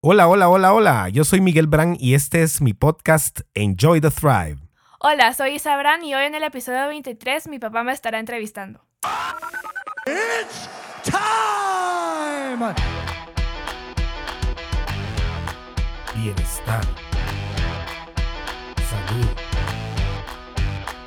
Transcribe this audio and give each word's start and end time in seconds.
Hola, 0.00 0.28
hola, 0.28 0.48
hola, 0.48 0.72
hola. 0.72 1.08
Yo 1.08 1.24
soy 1.24 1.40
Miguel 1.40 1.66
Brand 1.66 1.96
y 1.98 2.14
este 2.14 2.44
es 2.44 2.60
mi 2.60 2.72
podcast 2.72 3.40
Enjoy 3.54 4.00
the 4.00 4.12
Thrive. 4.12 4.58
Hola, 5.00 5.34
soy 5.34 5.56
Isabran 5.56 6.04
y 6.04 6.14
hoy 6.14 6.24
en 6.24 6.36
el 6.36 6.44
episodio 6.44 6.86
23 6.86 7.48
mi 7.48 7.58
papá 7.58 7.82
me 7.82 7.90
estará 7.90 8.20
entrevistando. 8.20 8.80
It's 10.06 10.68
time! 11.02 12.72
Bienestar. 16.14 16.84
Salud. 18.88 19.26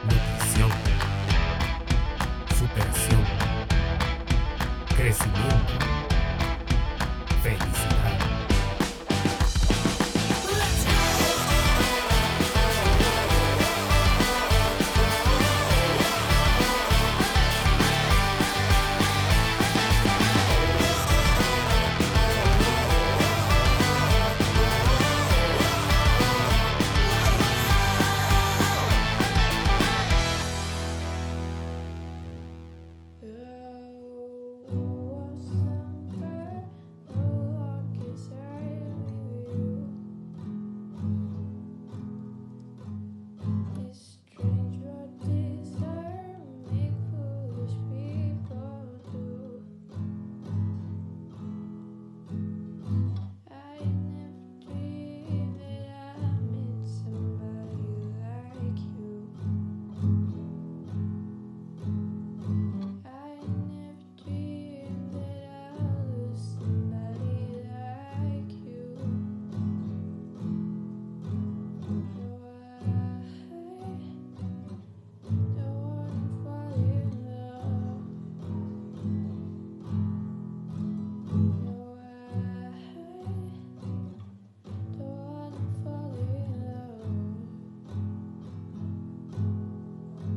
Nutrición. 0.04 0.72
Superación. 2.60 3.24
Crecimiento. 4.98 5.91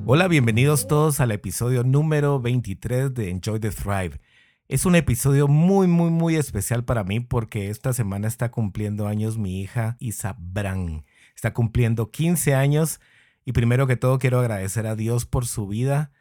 Hola, 0.06 0.28
bienvenidos 0.28 0.86
todos 0.86 1.18
al 1.20 1.30
episodio 1.30 1.82
número 1.82 2.38
23 2.38 3.14
de 3.14 3.30
Enjoy 3.30 3.58
the 3.58 3.70
Thrive. 3.70 4.20
Es 4.68 4.84
un 4.84 4.96
episodio 4.96 5.48
muy, 5.48 5.86
muy, 5.86 6.10
muy 6.10 6.36
especial 6.36 6.84
para 6.84 7.04
mí 7.04 7.20
porque 7.20 7.70
esta 7.70 7.94
semana 7.94 8.28
está 8.28 8.50
cumpliendo 8.50 9.06
años 9.06 9.38
mi 9.38 9.62
hija 9.62 9.96
Isabran. 10.00 11.06
Está 11.34 11.54
cumpliendo 11.54 12.10
15 12.10 12.54
años 12.54 13.00
y 13.46 13.52
primero 13.52 13.86
que 13.86 13.96
todo 13.96 14.18
quiero 14.18 14.40
agradecer 14.40 14.86
a 14.86 14.94
Dios 14.94 15.24
por 15.24 15.46
su 15.46 15.66
vida, 15.66 16.12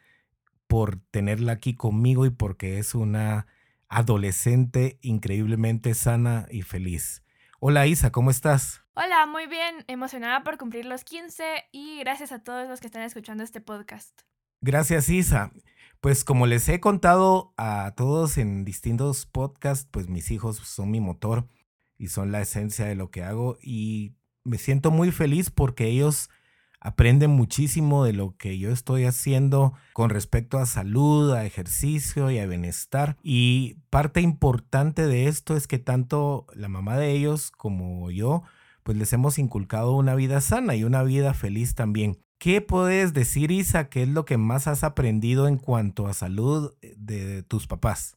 por 0.66 0.96
tenerla 1.10 1.52
aquí 1.52 1.74
conmigo 1.74 2.24
y 2.24 2.30
porque 2.30 2.78
es 2.78 2.94
una 2.94 3.46
adolescente 3.88 4.98
increíblemente 5.02 5.92
sana 5.92 6.46
y 6.50 6.62
feliz. 6.62 7.23
Hola 7.66 7.86
Isa, 7.86 8.12
¿cómo 8.12 8.30
estás? 8.30 8.82
Hola, 8.92 9.24
muy 9.24 9.46
bien, 9.46 9.84
emocionada 9.86 10.44
por 10.44 10.58
cumplir 10.58 10.84
los 10.84 11.02
15 11.02 11.64
y 11.72 11.98
gracias 12.00 12.30
a 12.30 12.44
todos 12.44 12.68
los 12.68 12.78
que 12.78 12.86
están 12.86 13.00
escuchando 13.00 13.42
este 13.42 13.62
podcast. 13.62 14.20
Gracias 14.60 15.08
Isa. 15.08 15.50
Pues 16.02 16.24
como 16.24 16.46
les 16.46 16.68
he 16.68 16.78
contado 16.80 17.54
a 17.56 17.94
todos 17.96 18.36
en 18.36 18.66
distintos 18.66 19.24
podcasts, 19.24 19.88
pues 19.90 20.10
mis 20.10 20.30
hijos 20.30 20.58
son 20.58 20.90
mi 20.90 21.00
motor 21.00 21.48
y 21.96 22.08
son 22.08 22.32
la 22.32 22.42
esencia 22.42 22.84
de 22.84 22.96
lo 22.96 23.10
que 23.10 23.22
hago 23.22 23.56
y 23.62 24.12
me 24.42 24.58
siento 24.58 24.90
muy 24.90 25.10
feliz 25.10 25.48
porque 25.48 25.86
ellos 25.86 26.28
aprenden 26.84 27.30
muchísimo 27.30 28.04
de 28.04 28.12
lo 28.12 28.36
que 28.36 28.58
yo 28.58 28.70
estoy 28.70 29.04
haciendo 29.04 29.72
con 29.94 30.10
respecto 30.10 30.58
a 30.58 30.66
salud, 30.66 31.32
a 31.32 31.46
ejercicio 31.46 32.30
y 32.30 32.38
a 32.38 32.46
bienestar. 32.46 33.16
Y 33.22 33.78
parte 33.88 34.20
importante 34.20 35.06
de 35.06 35.26
esto 35.26 35.56
es 35.56 35.66
que 35.66 35.78
tanto 35.78 36.46
la 36.54 36.68
mamá 36.68 36.98
de 36.98 37.12
ellos 37.12 37.50
como 37.50 38.10
yo, 38.10 38.42
pues 38.82 38.98
les 38.98 39.12
hemos 39.14 39.38
inculcado 39.38 39.96
una 39.96 40.14
vida 40.14 40.42
sana 40.42 40.76
y 40.76 40.84
una 40.84 41.02
vida 41.02 41.32
feliz 41.32 41.74
también. 41.74 42.18
¿Qué 42.38 42.60
puedes 42.60 43.14
decir, 43.14 43.50
Isa, 43.50 43.88
qué 43.88 44.02
es 44.02 44.08
lo 44.10 44.26
que 44.26 44.36
más 44.36 44.66
has 44.66 44.84
aprendido 44.84 45.48
en 45.48 45.56
cuanto 45.56 46.06
a 46.06 46.12
salud 46.12 46.74
de 46.98 47.42
tus 47.44 47.66
papás? 47.66 48.14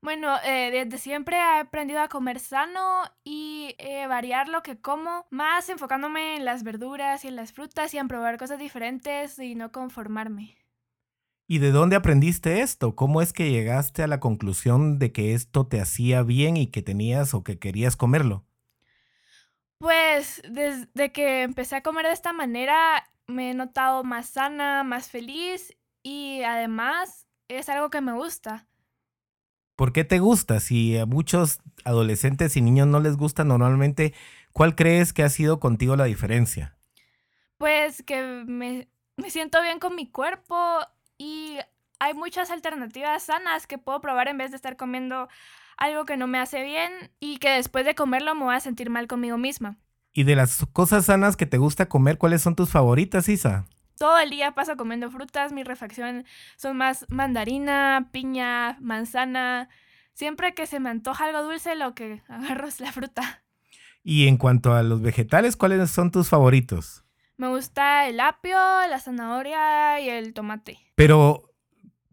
Bueno, 0.00 0.36
eh, 0.44 0.70
desde 0.70 0.96
siempre 0.98 1.36
he 1.36 1.58
aprendido 1.58 2.00
a 2.00 2.08
comer 2.08 2.38
sano 2.38 3.02
y 3.24 3.74
eh, 3.78 4.06
variar 4.06 4.48
lo 4.48 4.62
que 4.62 4.80
como, 4.80 5.26
más 5.30 5.68
enfocándome 5.68 6.36
en 6.36 6.44
las 6.44 6.62
verduras 6.62 7.24
y 7.24 7.28
en 7.28 7.36
las 7.36 7.52
frutas 7.52 7.92
y 7.94 7.98
en 7.98 8.06
probar 8.06 8.38
cosas 8.38 8.60
diferentes 8.60 9.38
y 9.40 9.56
no 9.56 9.72
conformarme. 9.72 10.56
¿Y 11.48 11.58
de 11.58 11.72
dónde 11.72 11.96
aprendiste 11.96 12.60
esto? 12.60 12.94
¿Cómo 12.94 13.22
es 13.22 13.32
que 13.32 13.50
llegaste 13.50 14.02
a 14.02 14.06
la 14.06 14.20
conclusión 14.20 14.98
de 15.00 15.12
que 15.12 15.34
esto 15.34 15.66
te 15.66 15.80
hacía 15.80 16.22
bien 16.22 16.56
y 16.56 16.68
que 16.68 16.82
tenías 16.82 17.34
o 17.34 17.42
que 17.42 17.58
querías 17.58 17.96
comerlo? 17.96 18.44
Pues 19.78 20.42
desde 20.48 21.10
que 21.10 21.42
empecé 21.42 21.76
a 21.76 21.82
comer 21.82 22.06
de 22.06 22.12
esta 22.12 22.32
manera 22.32 23.04
me 23.26 23.50
he 23.50 23.54
notado 23.54 24.04
más 24.04 24.30
sana, 24.30 24.84
más 24.84 25.10
feliz 25.10 25.76
y 26.02 26.42
además 26.42 27.26
es 27.48 27.68
algo 27.68 27.90
que 27.90 28.00
me 28.00 28.12
gusta. 28.12 28.67
¿Por 29.78 29.92
qué 29.92 30.02
te 30.02 30.18
gusta? 30.18 30.58
Si 30.58 30.98
a 30.98 31.06
muchos 31.06 31.60
adolescentes 31.84 32.56
y 32.56 32.60
niños 32.60 32.88
no 32.88 32.98
les 32.98 33.16
gusta 33.16 33.44
normalmente, 33.44 34.12
¿cuál 34.52 34.74
crees 34.74 35.12
que 35.12 35.22
ha 35.22 35.28
sido 35.28 35.60
contigo 35.60 35.94
la 35.94 36.06
diferencia? 36.06 36.76
Pues 37.58 38.02
que 38.02 38.42
me, 38.44 38.88
me 39.16 39.30
siento 39.30 39.62
bien 39.62 39.78
con 39.78 39.94
mi 39.94 40.10
cuerpo 40.10 40.56
y 41.16 41.58
hay 42.00 42.12
muchas 42.14 42.50
alternativas 42.50 43.22
sanas 43.22 43.68
que 43.68 43.78
puedo 43.78 44.00
probar 44.00 44.26
en 44.26 44.38
vez 44.38 44.50
de 44.50 44.56
estar 44.56 44.76
comiendo 44.76 45.28
algo 45.76 46.06
que 46.06 46.16
no 46.16 46.26
me 46.26 46.40
hace 46.40 46.64
bien 46.64 47.12
y 47.20 47.38
que 47.38 47.50
después 47.50 47.86
de 47.86 47.94
comerlo 47.94 48.34
me 48.34 48.46
voy 48.46 48.56
a 48.56 48.60
sentir 48.60 48.90
mal 48.90 49.06
conmigo 49.06 49.38
misma. 49.38 49.78
Y 50.12 50.24
de 50.24 50.34
las 50.34 50.66
cosas 50.72 51.04
sanas 51.04 51.36
que 51.36 51.46
te 51.46 51.58
gusta 51.58 51.88
comer, 51.88 52.18
¿cuáles 52.18 52.42
son 52.42 52.56
tus 52.56 52.70
favoritas, 52.70 53.28
Isa? 53.28 53.68
Todo 53.98 54.18
el 54.18 54.30
día 54.30 54.54
paso 54.54 54.76
comiendo 54.76 55.10
frutas, 55.10 55.52
mi 55.52 55.64
refacción 55.64 56.24
son 56.56 56.76
más 56.76 57.04
mandarina, 57.08 58.08
piña, 58.12 58.78
manzana. 58.80 59.68
Siempre 60.14 60.54
que 60.54 60.66
se 60.66 60.80
me 60.80 60.90
antoja 60.90 61.26
algo 61.26 61.42
dulce, 61.42 61.74
lo 61.74 61.94
que 61.94 62.22
agarro 62.28 62.68
es 62.68 62.80
la 62.80 62.92
fruta. 62.92 63.42
Y 64.02 64.28
en 64.28 64.36
cuanto 64.36 64.72
a 64.74 64.82
los 64.82 65.02
vegetales, 65.02 65.56
¿cuáles 65.56 65.90
son 65.90 66.10
tus 66.10 66.28
favoritos? 66.28 67.04
Me 67.36 67.48
gusta 67.48 68.08
el 68.08 68.18
apio, 68.20 68.56
la 68.88 68.98
zanahoria 69.00 70.00
y 70.00 70.08
el 70.08 70.32
tomate. 70.32 70.78
Pero 70.94 71.52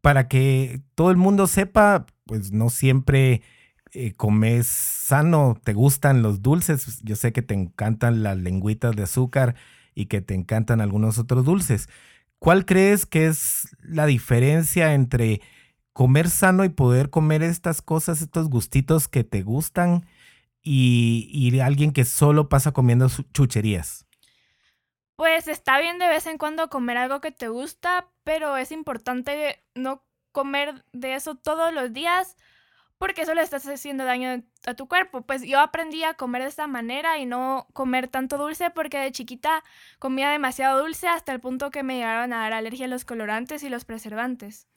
para 0.01 0.27
que 0.27 0.81
todo 0.93 1.09
el 1.09 1.17
mundo 1.17 1.47
sepa, 1.47 2.05
pues 2.25 2.51
no 2.51 2.69
siempre 2.69 3.41
eh, 3.91 4.13
comes 4.13 4.67
sano, 4.67 5.59
te 5.63 5.73
gustan 5.73 6.21
los 6.21 6.41
dulces. 6.41 7.01
Yo 7.01 7.15
sé 7.15 7.33
que 7.33 7.41
te 7.41 7.53
encantan 7.53 8.21
las 8.21 8.37
lengüitas 8.37 8.95
de 8.95 9.03
azúcar 9.03 9.55
y 9.95 10.05
que 10.05 10.21
te 10.21 10.35
encantan 10.35 10.81
algunos 10.81 11.17
otros 11.17 11.45
dulces. 11.45 11.89
¿Cuál 12.37 12.65
crees 12.65 13.05
que 13.05 13.25
es 13.25 13.75
la 13.81 14.05
diferencia 14.05 14.93
entre 14.93 15.41
comer 15.93 16.29
sano 16.29 16.65
y 16.65 16.69
poder 16.69 17.09
comer 17.09 17.41
estas 17.41 17.81
cosas, 17.81 18.21
estos 18.21 18.49
gustitos 18.49 19.07
que 19.07 19.23
te 19.23 19.41
gustan 19.41 20.05
y, 20.61 21.29
y 21.31 21.59
alguien 21.61 21.91
que 21.91 22.03
solo 22.03 22.49
pasa 22.49 22.73
comiendo 22.73 23.07
chucherías? 23.33 24.05
Pues 25.15 25.47
está 25.47 25.79
bien 25.79 25.97
de 25.97 26.07
vez 26.07 26.27
en 26.27 26.37
cuando 26.37 26.69
comer 26.69 26.97
algo 26.97 27.21
que 27.21 27.31
te 27.31 27.47
gusta, 27.47 28.11
pero 28.25 28.57
es 28.57 28.73
importante 28.73 29.63
no 29.73 30.03
comer 30.33 30.83
de 30.91 31.15
eso 31.15 31.35
todos 31.35 31.73
los 31.73 31.93
días 31.93 32.35
porque 32.97 33.23
eso 33.23 33.33
le 33.33 33.41
estás 33.41 33.67
haciendo 33.67 34.05
daño 34.05 34.43
a 34.65 34.73
tu 34.73 34.87
cuerpo. 34.87 35.21
Pues 35.21 35.43
yo 35.43 35.59
aprendí 35.59 36.03
a 36.03 36.13
comer 36.13 36.43
de 36.43 36.49
esta 36.49 36.67
manera 36.67 37.17
y 37.19 37.25
no 37.25 37.67
comer 37.73 38.07
tanto 38.07 38.37
dulce 38.37 38.69
porque 38.69 38.97
de 38.97 39.11
chiquita 39.11 39.63
comía 39.99 40.29
demasiado 40.29 40.81
dulce 40.81 41.07
hasta 41.07 41.31
el 41.31 41.39
punto 41.39 41.71
que 41.71 41.83
me 41.83 41.95
llegaron 41.95 42.33
a 42.33 42.39
dar 42.39 42.53
alergia 42.53 42.85
a 42.85 42.89
los 42.89 43.05
colorantes 43.05 43.63
y 43.63 43.69
los 43.69 43.85
preservantes. 43.85 44.67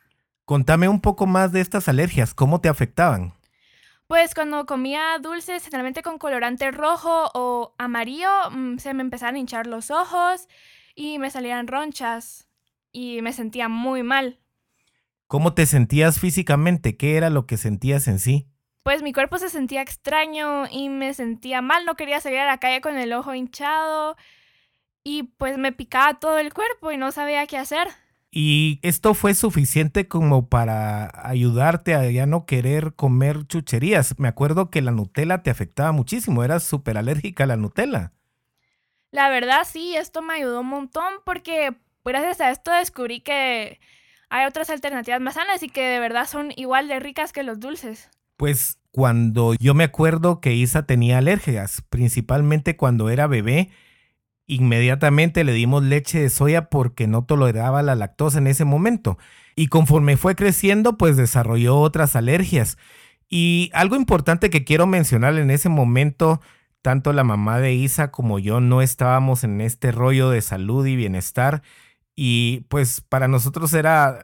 Contame 0.44 0.88
un 0.88 1.00
poco 1.00 1.26
más 1.26 1.52
de 1.52 1.60
estas 1.60 1.88
alergias, 1.88 2.34
¿cómo 2.34 2.60
te 2.60 2.68
afectaban? 2.68 3.34
Pues 4.06 4.34
cuando 4.34 4.64
comía 4.64 5.18
dulces, 5.20 5.62
generalmente 5.62 6.02
con 6.02 6.18
colorante 6.18 6.70
rojo 6.70 7.30
o 7.34 7.74
amarillo, 7.76 8.30
mm, 8.50 8.78
se 8.78 8.94
me 8.94 9.02
empezaban 9.02 9.34
a 9.34 9.38
hinchar 9.38 9.66
los 9.66 9.90
ojos 9.90 10.48
y 10.94 11.18
me 11.18 11.30
salían 11.30 11.66
ronchas 11.66 12.48
y 12.90 13.20
me 13.20 13.34
sentía 13.34 13.68
muy 13.68 14.02
mal. 14.02 14.38
¿Cómo 15.28 15.52
te 15.52 15.66
sentías 15.66 16.18
físicamente? 16.18 16.96
¿Qué 16.96 17.18
era 17.18 17.28
lo 17.28 17.46
que 17.46 17.58
sentías 17.58 18.08
en 18.08 18.18
sí? 18.18 18.48
Pues 18.82 19.02
mi 19.02 19.12
cuerpo 19.12 19.36
se 19.38 19.50
sentía 19.50 19.82
extraño 19.82 20.64
y 20.70 20.88
me 20.88 21.12
sentía 21.12 21.60
mal, 21.60 21.84
no 21.84 21.96
quería 21.96 22.18
salir 22.22 22.38
a 22.38 22.46
la 22.46 22.56
calle 22.56 22.80
con 22.80 22.96
el 22.96 23.12
ojo 23.12 23.34
hinchado 23.34 24.16
y 25.04 25.24
pues 25.24 25.58
me 25.58 25.72
picaba 25.72 26.18
todo 26.18 26.38
el 26.38 26.54
cuerpo 26.54 26.92
y 26.92 26.96
no 26.96 27.12
sabía 27.12 27.46
qué 27.46 27.58
hacer. 27.58 27.88
¿Y 28.30 28.80
esto 28.82 29.12
fue 29.12 29.34
suficiente 29.34 30.08
como 30.08 30.48
para 30.48 31.12
ayudarte 31.28 31.94
a 31.94 32.10
ya 32.10 32.24
no 32.24 32.46
querer 32.46 32.94
comer 32.94 33.46
chucherías? 33.46 34.18
Me 34.18 34.28
acuerdo 34.28 34.70
que 34.70 34.80
la 34.80 34.92
Nutella 34.92 35.42
te 35.42 35.50
afectaba 35.50 35.92
muchísimo, 35.92 36.42
eras 36.42 36.62
súper 36.62 36.96
alérgica 36.96 37.44
a 37.44 37.48
la 37.48 37.56
Nutella. 37.58 38.12
La 39.10 39.28
verdad 39.28 39.66
sí, 39.70 39.94
esto 39.94 40.22
me 40.22 40.32
ayudó 40.34 40.62
un 40.62 40.68
montón 40.68 41.12
porque 41.26 41.76
gracias 42.02 42.40
a 42.40 42.50
esto 42.50 42.70
descubrí 42.70 43.20
que 43.20 43.78
hay 44.30 44.46
otras 44.46 44.70
alternativas 44.70 45.20
más 45.20 45.34
sanas 45.34 45.62
y 45.62 45.68
que 45.68 45.82
de 45.82 46.00
verdad 46.00 46.26
son 46.26 46.52
igual 46.56 46.88
de 46.88 47.00
ricas 47.00 47.32
que 47.32 47.42
los 47.42 47.60
dulces. 47.60 48.10
Pues 48.36 48.78
cuando 48.90 49.54
yo 49.54 49.74
me 49.74 49.84
acuerdo 49.84 50.40
que 50.40 50.54
Isa 50.54 50.84
tenía 50.84 51.18
alergias, 51.18 51.82
principalmente 51.90 52.76
cuando 52.76 53.10
era 53.10 53.26
bebé, 53.26 53.70
Inmediatamente 54.50 55.44
le 55.44 55.52
dimos 55.52 55.82
leche 55.84 56.22
de 56.22 56.30
soya 56.30 56.70
porque 56.70 57.06
no 57.06 57.22
toleraba 57.22 57.82
la 57.82 57.94
lactosa 57.94 58.38
en 58.38 58.46
ese 58.46 58.64
momento. 58.64 59.18
Y 59.54 59.66
conforme 59.66 60.16
fue 60.16 60.34
creciendo, 60.36 60.96
pues 60.96 61.18
desarrolló 61.18 61.76
otras 61.76 62.16
alergias. 62.16 62.78
Y 63.28 63.70
algo 63.74 63.94
importante 63.94 64.48
que 64.48 64.64
quiero 64.64 64.86
mencionar 64.86 65.36
en 65.36 65.50
ese 65.50 65.68
momento, 65.68 66.40
tanto 66.80 67.12
la 67.12 67.24
mamá 67.24 67.60
de 67.60 67.74
Isa 67.74 68.10
como 68.10 68.38
yo 68.38 68.62
no 68.62 68.80
estábamos 68.80 69.44
en 69.44 69.60
este 69.60 69.92
rollo 69.92 70.30
de 70.30 70.40
salud 70.40 70.86
y 70.86 70.96
bienestar. 70.96 71.62
Y 72.20 72.66
pues 72.68 73.00
para 73.00 73.28
nosotros 73.28 73.72
era, 73.74 74.18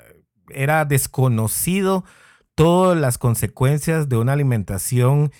era 0.48 0.84
desconocido 0.84 2.04
todas 2.56 2.98
las 2.98 3.18
consecuencias 3.18 4.08
de 4.08 4.16
una 4.16 4.32
alimentación 4.32 5.30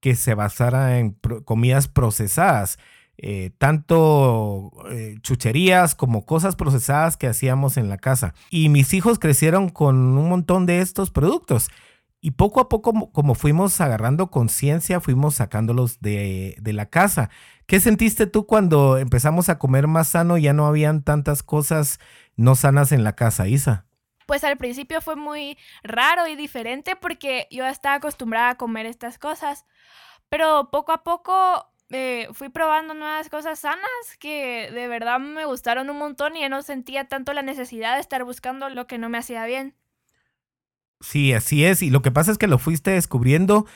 que 0.00 0.16
se 0.16 0.34
basara 0.34 0.98
en 0.98 1.12
comidas 1.44 1.86
procesadas. 1.86 2.80
Eh, 3.16 3.52
tanto 3.58 4.72
eh, 4.90 5.18
chucherías 5.22 5.94
como 5.94 6.26
cosas 6.26 6.56
procesadas 6.56 7.16
que 7.16 7.28
hacíamos 7.28 7.76
en 7.76 7.88
la 7.88 7.98
casa. 7.98 8.34
Y 8.50 8.70
mis 8.70 8.92
hijos 8.92 9.20
crecieron 9.20 9.68
con 9.68 9.96
un 10.18 10.28
montón 10.28 10.66
de 10.66 10.80
estos 10.80 11.12
productos. 11.12 11.70
Y 12.20 12.32
poco 12.32 12.58
a 12.58 12.68
poco, 12.68 13.12
como 13.12 13.36
fuimos 13.36 13.80
agarrando 13.80 14.32
conciencia, 14.32 14.98
fuimos 14.98 15.36
sacándolos 15.36 16.00
de, 16.00 16.56
de, 16.60 16.72
la 16.72 16.86
casa. 16.86 17.30
¿Qué 17.66 17.80
sentiste 17.80 18.26
tú 18.26 18.46
cuando 18.46 18.98
empezamos 18.98 19.48
a 19.48 19.58
comer 19.58 19.86
más 19.86 20.08
sano? 20.08 20.36
Ya 20.36 20.52
no 20.52 20.66
habían 20.66 21.02
tantas 21.02 21.42
cosas 21.42 21.98
no 22.36 22.54
sanas 22.54 22.92
en 22.92 23.04
la 23.04 23.14
casa, 23.14 23.48
Isa. 23.48 23.86
Pues 24.26 24.44
al 24.44 24.56
principio 24.56 25.00
fue 25.00 25.16
muy 25.16 25.58
raro 25.82 26.26
y 26.26 26.36
diferente 26.36 26.96
porque 26.96 27.46
yo 27.50 27.66
estaba 27.66 27.96
acostumbrada 27.96 28.50
a 28.50 28.54
comer 28.56 28.86
estas 28.86 29.18
cosas. 29.18 29.64
Pero 30.28 30.70
poco 30.70 30.92
a 30.92 31.04
poco 31.04 31.70
eh, 31.90 32.28
fui 32.32 32.48
probando 32.48 32.94
nuevas 32.94 33.28
cosas 33.28 33.58
sanas 33.60 34.16
que 34.18 34.70
de 34.72 34.88
verdad 34.88 35.20
me 35.20 35.44
gustaron 35.44 35.90
un 35.90 35.98
montón 35.98 36.36
y 36.36 36.40
ya 36.40 36.48
no 36.48 36.62
sentía 36.62 37.08
tanto 37.08 37.32
la 37.32 37.42
necesidad 37.42 37.94
de 37.94 38.00
estar 38.00 38.24
buscando 38.24 38.68
lo 38.68 38.86
que 38.86 38.98
no 38.98 39.08
me 39.08 39.18
hacía 39.18 39.44
bien. 39.46 39.74
Sí, 41.00 41.34
así 41.34 41.64
es. 41.64 41.82
Y 41.82 41.90
lo 41.90 42.00
que 42.00 42.10
pasa 42.10 42.32
es 42.32 42.38
que 42.38 42.46
lo 42.46 42.58
fuiste 42.58 42.92
descubriendo 42.92 43.66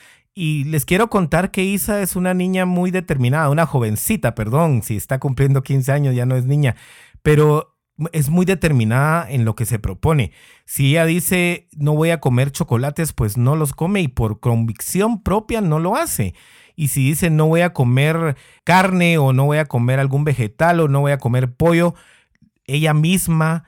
y 0.41 0.63
les 0.63 0.85
quiero 0.85 1.09
contar 1.09 1.51
que 1.51 1.65
Isa 1.65 2.01
es 2.01 2.15
una 2.15 2.33
niña 2.33 2.65
muy 2.65 2.91
determinada, 2.91 3.49
una 3.49 3.65
jovencita, 3.65 4.35
perdón, 4.35 4.83
si 4.83 4.95
está 4.95 5.19
cumpliendo 5.19 5.63
15 5.63 5.91
años 5.91 6.15
ya 6.15 6.25
no 6.25 6.37
es 6.37 6.45
niña, 6.45 6.77
pero 7.21 7.77
es 8.13 8.29
muy 8.29 8.45
determinada 8.45 9.29
en 9.29 9.43
lo 9.43 9.55
que 9.55 9.65
se 9.65 9.79
propone. 9.79 10.31
Si 10.63 10.91
ella 10.91 11.03
dice 11.03 11.67
no 11.75 11.93
voy 11.93 12.11
a 12.11 12.21
comer 12.21 12.51
chocolates, 12.51 13.11
pues 13.11 13.35
no 13.35 13.57
los 13.57 13.73
come 13.73 13.99
y 13.99 14.07
por 14.07 14.39
convicción 14.39 15.23
propia 15.23 15.59
no 15.59 15.77
lo 15.77 15.97
hace. 15.97 16.35
Y 16.73 16.87
si 16.87 17.03
dice 17.09 17.29
no 17.29 17.47
voy 17.47 17.59
a 17.59 17.73
comer 17.73 18.37
carne 18.63 19.17
o 19.17 19.33
no 19.33 19.43
voy 19.43 19.57
a 19.57 19.65
comer 19.65 19.99
algún 19.99 20.23
vegetal 20.23 20.79
o 20.79 20.87
no 20.87 21.01
voy 21.01 21.11
a 21.11 21.17
comer 21.17 21.53
pollo, 21.53 21.95
ella 22.63 22.93
misma 22.93 23.65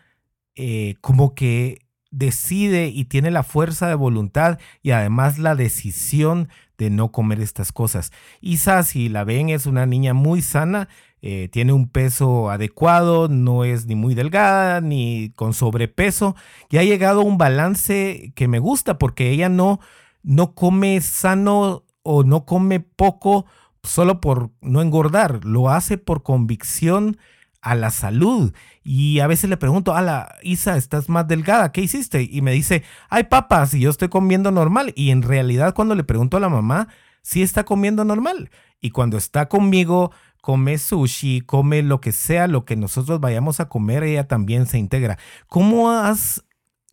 eh, 0.56 0.96
como 1.02 1.36
que 1.36 1.80
decide 2.12 2.88
y 2.88 3.06
tiene 3.06 3.32
la 3.32 3.44
fuerza 3.44 3.88
de 3.88 3.96
voluntad 3.96 4.60
y 4.84 4.92
además 4.92 5.40
la 5.40 5.56
decisión 5.56 6.50
de 6.78 6.90
no 6.90 7.12
comer 7.12 7.40
estas 7.40 7.72
cosas. 7.72 8.12
Isa, 8.42 8.84
si 8.84 9.10
la 9.10 9.24
ven, 9.24 9.50
es 9.50 9.66
una 9.66 9.86
niña 9.86 10.14
muy 10.14 10.42
sana, 10.42 10.90
eh, 11.22 11.48
tiene 11.52 11.74
un 11.74 11.88
peso 11.88 12.50
adecuado, 12.50 13.28
no 13.28 13.64
es 13.64 13.86
ni 13.86 13.96
muy 13.96 14.16
delgada 14.16 14.82
ni 14.82 15.32
con 15.36 15.54
sobrepeso 15.54 16.36
y 16.70 16.78
ha 16.78 16.84
llegado 16.84 17.22
a 17.22 17.26
un 17.26 17.38
balance 17.38 18.34
que 18.36 18.48
me 18.48 18.60
gusta 18.60 18.98
porque 18.98 19.30
ella 19.30 19.48
no, 19.48 19.80
no 20.24 20.54
come 20.56 21.00
sano 21.02 21.84
o 22.04 22.24
no 22.24 22.46
come 22.46 22.80
poco 22.80 23.46
solo 23.84 24.20
por 24.20 24.50
no 24.62 24.82
engordar, 24.82 25.46
lo 25.46 25.70
hace 25.70 25.98
por 25.98 26.24
convicción 26.24 27.18
a 27.62 27.76
la 27.76 27.92
salud. 27.92 28.54
Y 28.84 29.20
a 29.20 29.28
veces 29.28 29.50
le 29.50 29.58
pregunto, 29.58 30.00
la 30.02 30.36
Isa, 30.44 30.78
estás 30.78 31.10
más 31.10 31.28
delgada, 31.28 31.72
¿qué 31.72 31.82
hiciste? 31.82 32.28
Y 32.30 32.42
me 32.42 32.52
dice, 32.52 32.84
ay, 33.10 33.26
papas, 33.26 33.74
y 33.74 33.82
yo 33.82 33.90
estoy 33.90 34.10
comiendo 34.10 34.52
normal. 34.52 34.94
Y 34.96 35.12
en 35.12 35.22
realidad 35.22 35.74
cuando 35.74 35.96
le 35.96 36.04
pregunto 36.04 36.38
a 36.38 36.42
la 36.42 36.50
mamá, 36.50 36.88
sí 37.22 37.42
está 37.42 37.64
comiendo 37.64 38.04
normal. 38.04 38.50
Y 38.82 38.90
cuando 38.90 39.18
está 39.18 39.48
conmigo, 39.48 40.12
come 40.42 40.78
sushi, 40.78 41.42
come 41.42 41.84
lo 41.84 42.02
que 42.02 42.12
sea, 42.12 42.48
lo 42.48 42.66
que 42.66 42.76
nosotros 42.76 43.20
vayamos 43.20 43.60
a 43.60 43.70
comer, 43.70 44.04
ella 44.04 44.28
también 44.28 44.66
se 44.66 44.80
integra. 44.80 45.18
¿Cómo 45.48 45.92
has 45.92 46.44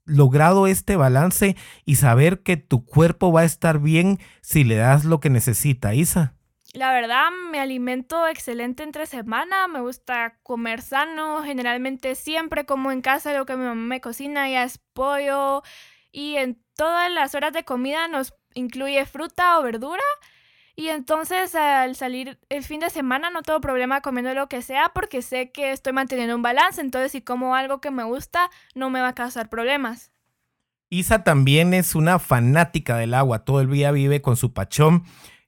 logrado 0.05 0.67
este 0.67 0.97
balance 0.97 1.57
y 1.85 1.97
saber 1.97 2.43
que 2.43 2.57
tu 2.57 2.85
cuerpo 2.85 3.33
va 3.33 3.43
a 3.43 3.45
estar 3.45 3.79
bien 3.79 4.19
si 4.43 4.65
le 4.65 4.77
das 4.77 5.05
lo 5.05 5.21
que 5.21 5.31
necesita, 5.31 5.95
Isa? 5.95 6.38
La 6.79 6.93
verdad, 6.93 7.31
me 7.51 7.59
alimento 7.59 8.29
excelente 8.29 8.85
entre 8.85 9.07
semana, 9.07 9.67
me 9.67 9.81
gusta 9.81 10.39
comer 10.45 10.81
sano, 10.81 11.43
generalmente 11.43 12.15
siempre 12.15 12.67
como 12.67 12.93
en 12.93 13.03
casa 13.03 13.33
lo 13.33 13.47
que 13.47 13.57
mi 13.57 13.65
mamá 13.65 13.83
me 13.83 14.01
cocina 14.01 14.49
ya 14.49 14.63
es 14.63 14.79
pollo 14.93 15.65
y 16.13 16.37
en 16.37 16.63
todas 16.77 17.11
las 17.11 17.35
horas 17.35 17.53
de 17.53 17.65
comida 17.65 18.07
nos 18.07 18.33
incluye 18.55 19.05
fruta 19.07 19.59
o 19.59 19.65
verdura 19.65 20.05
y 20.77 20.91
entonces 20.91 21.57
al 21.57 21.97
salir 21.97 22.39
el 22.49 22.63
fin 22.63 22.79
de 22.79 22.91
semana 22.91 23.31
no 23.31 23.43
tengo 23.43 23.61
problema 23.61 24.01
comiendo 24.01 24.33
lo 24.33 24.49
que 24.49 24.63
sea 24.63 24.93
porque 24.95 25.21
sé 25.21 25.51
que 25.51 25.73
estoy 25.73 25.93
manteniendo 25.93 26.37
un 26.37 26.43
balance. 26.43 26.81
Entonces 26.81 27.11
si 27.11 27.23
como 27.23 27.57
algo 27.57 27.81
que 27.81 27.91
me 27.91 28.05
gusta 28.05 28.51
no 28.77 28.89
me 28.89 29.01
va 29.01 29.09
a 29.09 29.15
causar 29.17 29.49
problemas. 29.49 30.13
Isa 30.91 31.25
también 31.25 31.75
es 31.75 31.97
una 31.97 32.21
fanática 32.21 32.97
del 32.97 33.15
agua. 33.15 33.45
Todo 33.45 33.61
el 33.63 33.69
día 33.69 33.91
vive 33.91 34.23
con 34.23 34.37
su 34.37 34.53
pachón. 34.53 35.03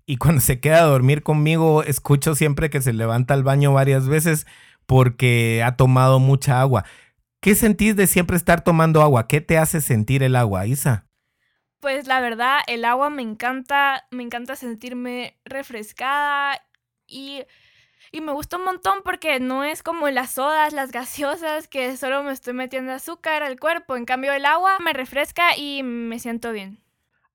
Y 0.06 0.16
cuando 0.16 0.40
se 0.40 0.60
queda 0.60 0.80
a 0.80 0.86
dormir 0.86 1.22
conmigo, 1.22 1.82
escucho 1.82 2.34
siempre 2.34 2.70
que 2.70 2.80
se 2.80 2.92
levanta 2.92 3.34
al 3.34 3.44
baño 3.44 3.72
varias 3.72 4.08
veces 4.08 4.46
porque 4.86 5.62
ha 5.64 5.76
tomado 5.76 6.18
mucha 6.18 6.60
agua. 6.60 6.84
¿Qué 7.40 7.54
sentís 7.54 7.96
de 7.96 8.06
siempre 8.06 8.36
estar 8.36 8.62
tomando 8.62 9.02
agua? 9.02 9.28
¿Qué 9.28 9.40
te 9.40 9.56
hace 9.56 9.80
sentir 9.80 10.22
el 10.22 10.36
agua, 10.36 10.66
Isa? 10.66 11.06
Pues 11.80 12.06
la 12.06 12.20
verdad, 12.20 12.58
el 12.66 12.84
agua 12.84 13.08
me 13.08 13.22
encanta, 13.22 14.06
me 14.10 14.22
encanta 14.22 14.56
sentirme 14.56 15.38
refrescada 15.46 16.60
y, 17.06 17.44
y 18.12 18.20
me 18.20 18.32
gusta 18.32 18.58
un 18.58 18.64
montón 18.64 18.98
porque 19.02 19.40
no 19.40 19.64
es 19.64 19.82
como 19.82 20.10
las 20.10 20.32
sodas, 20.32 20.74
las 20.74 20.92
gaseosas, 20.92 21.68
que 21.68 21.96
solo 21.96 22.22
me 22.22 22.32
estoy 22.32 22.52
metiendo 22.52 22.92
azúcar 22.92 23.42
al 23.42 23.58
cuerpo. 23.58 23.96
En 23.96 24.04
cambio, 24.04 24.34
el 24.34 24.44
agua 24.44 24.78
me 24.84 24.92
refresca 24.92 25.56
y 25.56 25.82
me 25.82 26.18
siento 26.18 26.52
bien. 26.52 26.78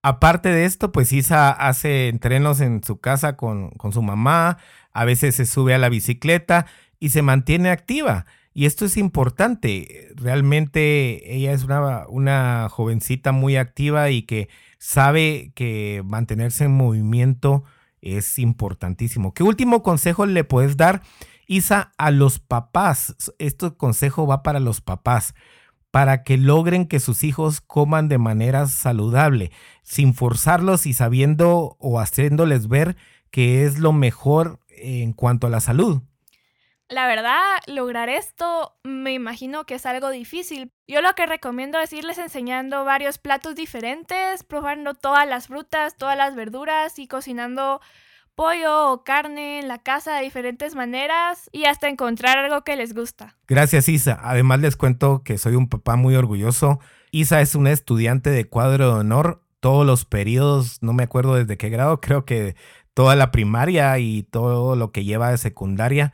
Aparte 0.07 0.50
de 0.50 0.65
esto, 0.65 0.91
pues 0.91 1.12
Isa 1.12 1.50
hace 1.50 2.09
entrenos 2.09 2.62
en 2.62 2.83
su 2.83 3.00
casa 3.00 3.35
con, 3.35 3.71
con 3.71 3.91
su 3.91 4.03
mamá, 4.03 4.59
a 4.93 5.03
veces 5.03 5.33
se 5.33 5.47
sube 5.47 5.74
a 5.74 5.79
la 5.79 5.89
bicicleta 5.89 6.67
y 7.00 7.09
se 7.09 7.24
mantiene 7.24 7.71
activa. 7.71 8.27
Y 8.53 8.67
esto 8.67 8.85
es 8.85 8.97
importante. 8.97 10.09
Realmente 10.13 11.35
ella 11.35 11.53
es 11.53 11.63
una, 11.63 12.05
una 12.07 12.69
jovencita 12.69 13.31
muy 13.31 13.57
activa 13.57 14.12
y 14.12 14.21
que 14.21 14.47
sabe 14.77 15.51
que 15.55 16.03
mantenerse 16.05 16.65
en 16.65 16.74
movimiento 16.74 17.63
es 18.00 18.38
importantísimo. 18.38 19.33
¿Qué 19.33 19.41
último 19.41 19.81
consejo 19.81 20.27
le 20.27 20.43
puedes 20.43 20.77
dar, 20.77 21.01
Isa, 21.47 21.93
a 21.97 22.12
los 22.12 22.38
papás? 22.38 23.15
Este 23.39 23.75
consejo 23.75 24.27
va 24.27 24.43
para 24.43 24.59
los 24.59 24.81
papás, 24.81 25.33
para 25.95 26.23
que 26.23 26.35
logren 26.35 26.89
que 26.89 26.99
sus 26.99 27.23
hijos 27.23 27.61
coman 27.61 28.09
de 28.09 28.17
manera 28.17 28.67
saludable, 28.67 29.53
sin 29.81 30.13
forzarlos 30.13 30.87
y 30.87 30.93
sabiendo 30.93 31.77
o 31.79 32.01
haciéndoles 32.01 32.67
ver 32.67 32.97
que 33.31 33.63
es 33.63 33.79
lo 33.79 33.93
mejor 33.93 34.59
en 34.67 35.13
cuanto 35.13 35.47
a 35.47 35.49
la 35.49 35.61
salud. 35.61 36.01
La 36.89 37.07
verdad, 37.07 37.39
lograr 37.67 38.09
esto 38.09 38.75
me 38.83 39.13
imagino 39.13 39.65
que 39.65 39.75
es 39.75 39.85
algo 39.85 40.09
difícil. 40.09 40.69
Yo 40.85 41.01
lo 41.01 41.15
que 41.15 41.27
recomiendo 41.27 41.79
es 41.79 41.93
irles 41.93 42.17
enseñando 42.17 42.83
varios 42.83 43.17
platos 43.17 43.55
diferentes, 43.55 44.43
probando 44.43 44.95
todas 44.95 45.25
las 45.25 45.47
frutas, 45.47 45.95
todas 45.95 46.17
las 46.17 46.35
verduras 46.35 46.99
y 46.99 47.07
cocinando 47.07 47.79
pollo 48.35 48.91
o 48.91 49.03
carne 49.03 49.59
en 49.59 49.67
la 49.67 49.79
casa 49.79 50.15
de 50.15 50.23
diferentes 50.23 50.75
maneras 50.75 51.49
y 51.51 51.65
hasta 51.65 51.89
encontrar 51.89 52.37
algo 52.37 52.63
que 52.63 52.75
les 52.75 52.93
gusta. 52.93 53.35
Gracias 53.47 53.89
Isa. 53.89 54.19
Además 54.21 54.59
les 54.59 54.75
cuento 54.75 55.23
que 55.23 55.37
soy 55.37 55.55
un 55.55 55.69
papá 55.69 55.95
muy 55.95 56.15
orgulloso. 56.15 56.79
Isa 57.11 57.41
es 57.41 57.55
una 57.55 57.71
estudiante 57.71 58.29
de 58.29 58.45
cuadro 58.45 58.93
de 58.93 58.99
honor. 58.99 59.41
Todos 59.61 59.85
los 59.85 60.05
periodos, 60.05 60.83
no 60.83 60.93
me 60.93 61.03
acuerdo 61.03 61.35
desde 61.35 61.57
qué 61.57 61.69
grado, 61.69 61.99
creo 61.99 62.25
que 62.25 62.55
toda 62.93 63.15
la 63.15 63.31
primaria 63.31 63.97
y 63.97 64.23
todo 64.23 64.75
lo 64.75 64.91
que 64.91 65.03
lleva 65.05 65.31
de 65.31 65.37
secundaria. 65.37 66.13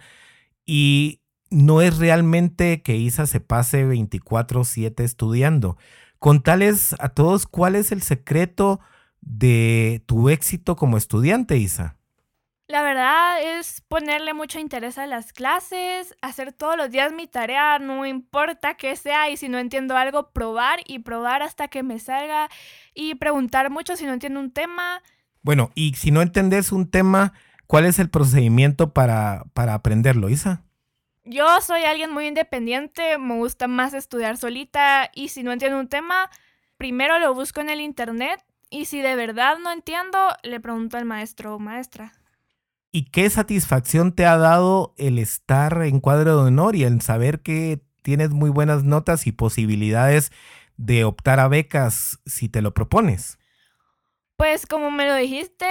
Y 0.66 1.22
no 1.50 1.82
es 1.82 1.98
realmente 1.98 2.82
que 2.82 2.96
Isa 2.96 3.26
se 3.28 3.42
pase 3.42 3.86
24/7 3.86 5.04
estudiando. 5.04 5.78
Contales 6.20 6.96
a 7.00 7.10
todos 7.10 7.46
cuál 7.46 7.76
es 7.76 7.92
el 7.92 8.04
secreto 8.04 8.80
de 9.22 10.04
tu 10.06 10.30
éxito 10.30 10.76
como 10.76 10.98
estudiante, 10.98 11.58
Isa. 11.58 11.98
La 12.72 12.84
verdad 12.84 13.60
es 13.60 13.82
ponerle 13.82 14.34
mucho 14.34 14.58
interés 14.58 14.98
a 14.98 15.06
las 15.06 15.34
clases, 15.34 16.16
hacer 16.22 16.54
todos 16.54 16.78
los 16.78 16.90
días 16.90 17.12
mi 17.12 17.28
tarea, 17.28 17.80
no 17.80 18.06
importa 18.06 18.76
qué 18.76 18.96
sea, 18.96 19.30
y 19.30 19.36
si 19.36 19.50
no 19.50 19.58
entiendo 19.58 19.98
algo, 19.98 20.32
probar 20.32 20.80
y 20.88 21.00
probar 21.00 21.44
hasta 21.44 21.68
que 21.68 21.84
me 21.84 22.00
salga 22.00 22.50
y 22.94 23.16
preguntar 23.16 23.72
mucho 23.72 23.98
si 23.98 24.06
no 24.06 24.14
entiendo 24.14 24.40
un 24.40 24.54
tema. 24.54 25.04
Bueno, 25.42 25.72
y 25.76 25.96
si 25.96 26.12
no 26.12 26.22
entendés 26.22 26.72
un 26.72 26.90
tema, 26.90 27.34
¿cuál 27.68 27.86
es 27.86 28.00
el 28.00 28.10
procedimiento 28.10 28.94
para, 28.94 29.44
para 29.54 29.74
aprenderlo, 29.74 30.30
Isa? 30.30 30.64
Yo 31.26 31.60
soy 31.60 31.84
alguien 31.84 32.14
muy 32.14 32.26
independiente, 32.28 33.18
me 33.18 33.36
gusta 33.36 33.68
más 33.68 33.94
estudiar 33.94 34.38
solita 34.38 35.12
y 35.14 35.28
si 35.28 35.44
no 35.44 35.52
entiendo 35.52 35.78
un 35.78 35.90
tema, 35.90 36.30
primero 36.78 37.20
lo 37.20 37.34
busco 37.34 37.60
en 37.60 37.70
el 37.70 37.82
internet 37.82 38.42
y 38.70 38.86
si 38.86 39.02
de 39.02 39.18
verdad 39.18 39.58
no 39.58 39.74
entiendo, 39.74 40.18
le 40.44 40.62
pregunto 40.62 40.96
al 40.96 41.04
maestro 41.04 41.56
o 41.56 41.60
maestra. 41.60 42.14
¿Y 42.92 43.06
qué 43.06 43.30
satisfacción 43.30 44.14
te 44.14 44.26
ha 44.26 44.38
dado 44.38 44.94
el 44.98 45.18
estar 45.18 45.82
en 45.84 46.02
cuadro 46.02 46.36
de 46.36 46.48
honor 46.48 46.76
y 46.76 46.84
el 46.84 47.02
saber 47.02 47.42
que 47.42 47.80
tienes 48.02 48.32
muy 48.32 48.50
buenas 48.50 48.84
notas 48.84 49.28
y 49.28 49.32
posibilidades 49.32 50.32
de 50.76 51.06
optar 51.06 51.40
a 51.40 51.48
becas 51.48 52.20
si 52.26 52.50
te 52.50 52.62
lo 52.62 52.74
propones? 52.74 53.40
Pues 54.36 54.66
como 54.66 54.92
me 54.92 55.06
lo 55.06 55.16
dijiste, 55.16 55.68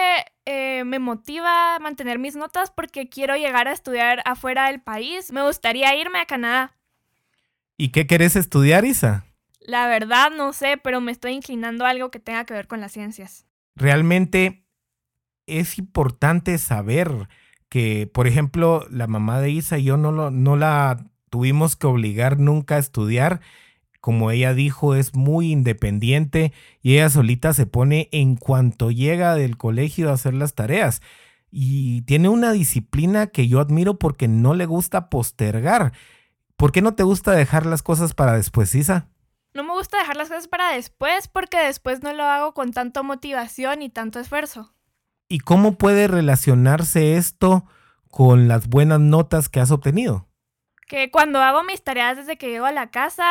eh, 0.46 0.84
me 0.84 0.98
motiva 0.98 1.78
mantener 1.80 2.18
mis 2.18 2.36
notas 2.36 2.70
porque 2.70 3.08
quiero 3.08 3.36
llegar 3.36 3.68
a 3.68 3.72
estudiar 3.72 4.22
afuera 4.24 4.68
del 4.68 4.80
país. 4.80 5.32
Me 5.32 5.42
gustaría 5.42 5.94
irme 5.96 6.20
a 6.20 6.26
Canadá. 6.26 6.76
¿Y 7.76 7.88
qué 7.90 8.06
querés 8.06 8.36
estudiar, 8.36 8.84
Isa? 8.84 9.24
La 9.60 9.88
verdad 9.88 10.30
no 10.30 10.52
sé, 10.52 10.78
pero 10.78 11.00
me 11.00 11.12
estoy 11.12 11.32
inclinando 11.32 11.84
a 11.84 11.90
algo 11.90 12.10
que 12.10 12.20
tenga 12.20 12.44
que 12.44 12.54
ver 12.54 12.66
con 12.66 12.80
las 12.80 12.92
ciencias. 12.92 13.44
Realmente 13.74 14.64
es 15.58 15.78
importante 15.78 16.56
saber 16.58 17.28
que, 17.68 18.10
por 18.12 18.26
ejemplo, 18.26 18.86
la 18.90 19.06
mamá 19.06 19.40
de 19.40 19.50
Isa 19.50 19.78
y 19.78 19.84
yo 19.84 19.96
no, 19.96 20.12
lo, 20.12 20.30
la 20.56 21.06
tuvimos 21.30 21.76
que 21.76 21.86
obligar 21.86 22.38
nunca 22.38 22.76
a 22.76 22.78
estudiar. 22.78 23.40
Como 24.00 24.30
ella 24.30 24.54
dijo, 24.54 24.94
es 24.94 25.14
muy 25.14 25.52
independiente 25.52 26.52
y 26.82 26.94
ella 26.94 27.10
solita 27.10 27.52
se 27.52 27.66
pone 27.66 28.08
en 28.12 28.36
cuanto 28.36 28.90
llega 28.90 29.34
del 29.34 29.56
colegio 29.56 30.10
a 30.10 30.14
hacer 30.14 30.34
las 30.34 30.54
tareas. 30.54 31.00
Y 31.50 32.02
tiene 32.02 32.28
una 32.28 32.52
disciplina 32.52 33.26
que 33.28 33.48
yo 33.48 33.60
admiro 33.60 33.98
porque 33.98 34.28
no 34.28 34.54
le 34.54 34.66
gusta 34.66 35.10
postergar. 35.10 35.92
¿Por 36.56 36.72
qué 36.72 36.82
no 36.82 36.94
te 36.94 37.02
gusta 37.02 37.32
dejar 37.32 37.66
las 37.66 37.82
cosas 37.82 38.14
para 38.14 38.32
después, 38.34 38.74
Isa? 38.74 39.08
No 39.52 39.64
me 39.64 39.72
gusta 39.72 39.98
dejar 39.98 40.16
las 40.16 40.28
cosas 40.28 40.48
para 40.48 40.72
después 40.72 41.28
porque 41.28 41.58
después 41.58 42.02
no 42.02 42.12
lo 42.12 42.24
hago 42.24 42.54
con 42.54 42.72
tanta 42.72 43.02
motivación 43.02 43.82
y 43.82 43.90
tanto 43.90 44.20
esfuerzo. 44.20 44.72
¿Y 45.32 45.38
cómo 45.38 45.78
puede 45.78 46.08
relacionarse 46.08 47.16
esto 47.16 47.64
con 48.10 48.48
las 48.48 48.66
buenas 48.66 48.98
notas 48.98 49.48
que 49.48 49.60
has 49.60 49.70
obtenido? 49.70 50.26
Que 50.88 51.12
cuando 51.12 51.40
hago 51.40 51.62
mis 51.62 51.84
tareas 51.84 52.16
desde 52.16 52.36
que 52.36 52.50
llego 52.50 52.66
a 52.66 52.72
la 52.72 52.90
casa, 52.90 53.24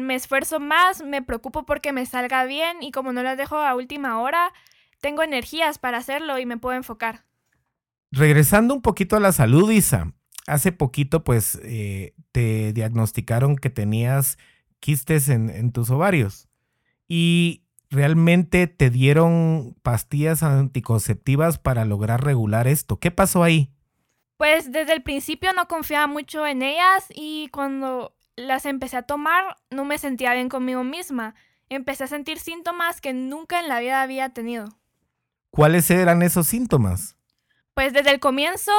me 0.00 0.16
esfuerzo 0.16 0.58
más, 0.58 1.04
me 1.04 1.22
preocupo 1.22 1.64
porque 1.64 1.92
me 1.92 2.04
salga 2.04 2.44
bien 2.46 2.82
y 2.82 2.90
como 2.90 3.12
no 3.12 3.22
las 3.22 3.38
dejo 3.38 3.58
a 3.58 3.76
última 3.76 4.20
hora, 4.20 4.52
tengo 5.00 5.22
energías 5.22 5.78
para 5.78 5.98
hacerlo 5.98 6.36
y 6.40 6.46
me 6.46 6.58
puedo 6.58 6.76
enfocar. 6.76 7.24
Regresando 8.10 8.74
un 8.74 8.82
poquito 8.82 9.16
a 9.16 9.20
la 9.20 9.30
salud, 9.30 9.70
Isa, 9.70 10.14
hace 10.48 10.72
poquito 10.72 11.22
pues 11.22 11.60
eh, 11.62 12.16
te 12.32 12.72
diagnosticaron 12.72 13.54
que 13.54 13.70
tenías 13.70 14.36
quistes 14.80 15.28
en, 15.28 15.48
en 15.48 15.70
tus 15.70 15.90
ovarios. 15.90 16.48
Y 17.06 17.65
realmente 17.90 18.66
te 18.66 18.90
dieron 18.90 19.76
pastillas 19.82 20.42
anticonceptivas 20.42 21.58
para 21.58 21.84
lograr 21.84 22.24
regular 22.24 22.68
esto. 22.68 22.98
¿Qué 22.98 23.10
pasó 23.10 23.42
ahí? 23.42 23.70
Pues 24.36 24.70
desde 24.70 24.92
el 24.92 25.02
principio 25.02 25.52
no 25.52 25.66
confiaba 25.68 26.06
mucho 26.06 26.46
en 26.46 26.62
ellas 26.62 27.06
y 27.14 27.48
cuando 27.48 28.14
las 28.36 28.66
empecé 28.66 28.98
a 28.98 29.02
tomar 29.02 29.56
no 29.70 29.84
me 29.84 29.98
sentía 29.98 30.34
bien 30.34 30.48
conmigo 30.48 30.84
misma. 30.84 31.34
Empecé 31.68 32.04
a 32.04 32.08
sentir 32.08 32.38
síntomas 32.38 33.00
que 33.00 33.12
nunca 33.12 33.60
en 33.60 33.68
la 33.68 33.80
vida 33.80 34.02
había 34.02 34.28
tenido. 34.30 34.68
¿Cuáles 35.50 35.90
eran 35.90 36.22
esos 36.22 36.46
síntomas? 36.46 37.16
Pues 37.74 37.92
desde 37.92 38.10
el 38.10 38.20
comienzo 38.20 38.72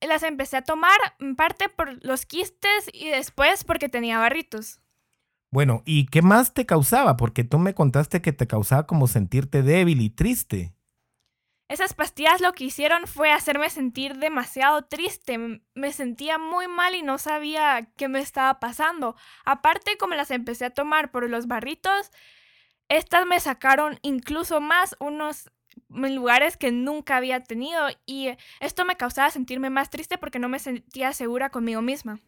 las 0.00 0.22
empecé 0.22 0.56
a 0.56 0.62
tomar 0.62 0.98
en 1.20 1.36
parte 1.36 1.68
por 1.68 2.04
los 2.04 2.26
quistes 2.26 2.90
y 2.92 3.08
después 3.08 3.64
porque 3.64 3.88
tenía 3.88 4.18
barritos. 4.18 4.80
Bueno, 5.56 5.82
¿y 5.86 6.04
qué 6.04 6.20
más 6.20 6.52
te 6.52 6.66
causaba? 6.66 7.16
Porque 7.16 7.42
tú 7.42 7.58
me 7.58 7.72
contaste 7.72 8.20
que 8.20 8.34
te 8.34 8.46
causaba 8.46 8.86
como 8.86 9.06
sentirte 9.06 9.62
débil 9.62 10.02
y 10.02 10.10
triste. 10.10 10.74
Esas 11.70 11.94
pastillas 11.94 12.42
lo 12.42 12.52
que 12.52 12.64
hicieron 12.64 13.06
fue 13.06 13.32
hacerme 13.32 13.70
sentir 13.70 14.18
demasiado 14.18 14.82
triste. 14.82 15.62
Me 15.74 15.92
sentía 15.94 16.36
muy 16.36 16.68
mal 16.68 16.94
y 16.94 17.00
no 17.00 17.16
sabía 17.16 17.88
qué 17.96 18.06
me 18.06 18.20
estaba 18.20 18.60
pasando. 18.60 19.16
Aparte, 19.46 19.96
como 19.96 20.14
las 20.14 20.30
empecé 20.30 20.66
a 20.66 20.74
tomar 20.74 21.10
por 21.10 21.26
los 21.30 21.46
barritos, 21.46 22.10
estas 22.90 23.24
me 23.24 23.40
sacaron 23.40 23.98
incluso 24.02 24.60
más 24.60 24.94
unos 25.00 25.50
lugares 25.88 26.58
que 26.58 26.70
nunca 26.70 27.16
había 27.16 27.42
tenido 27.42 27.88
y 28.04 28.28
esto 28.60 28.84
me 28.84 28.98
causaba 28.98 29.30
sentirme 29.30 29.70
más 29.70 29.88
triste 29.88 30.18
porque 30.18 30.38
no 30.38 30.50
me 30.50 30.58
sentía 30.58 31.14
segura 31.14 31.48
conmigo 31.48 31.80
misma. 31.80 32.20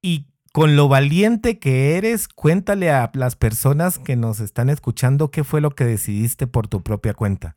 ¿Y 0.00 0.26
con 0.52 0.76
lo 0.76 0.88
valiente 0.88 1.58
que 1.58 1.96
eres, 1.96 2.28
cuéntale 2.28 2.90
a 2.90 3.10
las 3.14 3.36
personas 3.36 3.98
que 3.98 4.16
nos 4.16 4.40
están 4.40 4.70
escuchando 4.70 5.30
qué 5.30 5.44
fue 5.44 5.60
lo 5.60 5.70
que 5.70 5.84
decidiste 5.84 6.46
por 6.46 6.68
tu 6.68 6.82
propia 6.82 7.14
cuenta. 7.14 7.56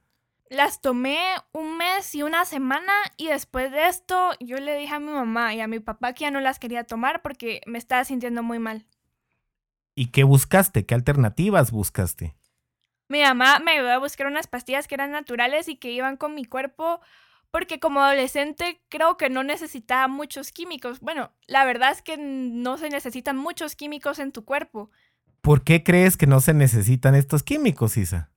Las 0.49 0.81
tomé 0.81 1.19
un 1.53 1.77
mes 1.77 2.13
y 2.13 2.23
una 2.23 2.43
semana 2.43 2.91
y 3.15 3.27
después 3.27 3.71
de 3.71 3.87
esto 3.87 4.31
yo 4.41 4.57
le 4.57 4.75
dije 4.75 4.93
a 4.93 4.99
mi 4.99 5.11
mamá 5.11 5.55
y 5.55 5.61
a 5.61 5.67
mi 5.67 5.79
papá 5.79 6.13
que 6.13 6.25
ya 6.25 6.31
no 6.31 6.41
las 6.41 6.59
quería 6.59 6.83
tomar 6.83 7.21
porque 7.21 7.61
me 7.65 7.77
estaba 7.77 8.03
sintiendo 8.03 8.43
muy 8.43 8.59
mal. 8.59 8.85
¿Y 9.95 10.07
qué 10.07 10.23
buscaste? 10.23 10.85
¿Qué 10.85 10.93
alternativas 10.93 11.71
buscaste? 11.71 12.35
Mi 13.07 13.21
mamá 13.21 13.59
me 13.59 13.71
ayudó 13.71 13.91
a 13.91 13.97
buscar 13.97 14.27
unas 14.27 14.47
pastillas 14.47 14.87
que 14.87 14.95
eran 14.95 15.11
naturales 15.11 15.67
y 15.67 15.77
que 15.77 15.91
iban 15.91 16.17
con 16.17 16.35
mi 16.35 16.45
cuerpo 16.45 17.01
porque 17.51 17.79
como 17.79 18.01
adolescente 18.01 18.81
creo 18.89 19.17
que 19.17 19.29
no 19.29 19.43
necesitaba 19.43 20.07
muchos 20.07 20.51
químicos. 20.51 21.01
Bueno, 21.01 21.31
la 21.47 21.65
verdad 21.65 21.91
es 21.91 22.01
que 22.01 22.17
no 22.17 22.77
se 22.77 22.89
necesitan 22.89 23.37
muchos 23.37 23.75
químicos 23.75 24.19
en 24.19 24.31
tu 24.31 24.45
cuerpo. 24.45 24.89
¿Por 25.41 25.63
qué 25.63 25.83
crees 25.83 26.17
que 26.17 26.27
no 26.27 26.39
se 26.39 26.53
necesitan 26.53 27.15
estos 27.15 27.43
químicos, 27.43 27.97
Isa? 27.97 28.31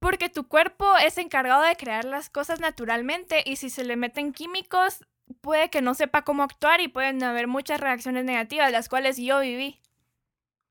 Porque 0.00 0.28
tu 0.28 0.48
cuerpo 0.48 0.96
es 0.96 1.18
encargado 1.18 1.62
de 1.62 1.76
crear 1.76 2.04
las 2.04 2.30
cosas 2.30 2.60
naturalmente 2.60 3.42
y 3.44 3.56
si 3.56 3.70
se 3.70 3.84
le 3.84 3.96
meten 3.96 4.32
químicos 4.32 5.04
puede 5.40 5.70
que 5.70 5.82
no 5.82 5.94
sepa 5.94 6.22
cómo 6.22 6.42
actuar 6.42 6.80
y 6.80 6.88
pueden 6.88 7.22
haber 7.22 7.46
muchas 7.46 7.80
reacciones 7.80 8.24
negativas, 8.24 8.72
las 8.72 8.88
cuales 8.88 9.16
yo 9.18 9.40
viví. 9.40 9.80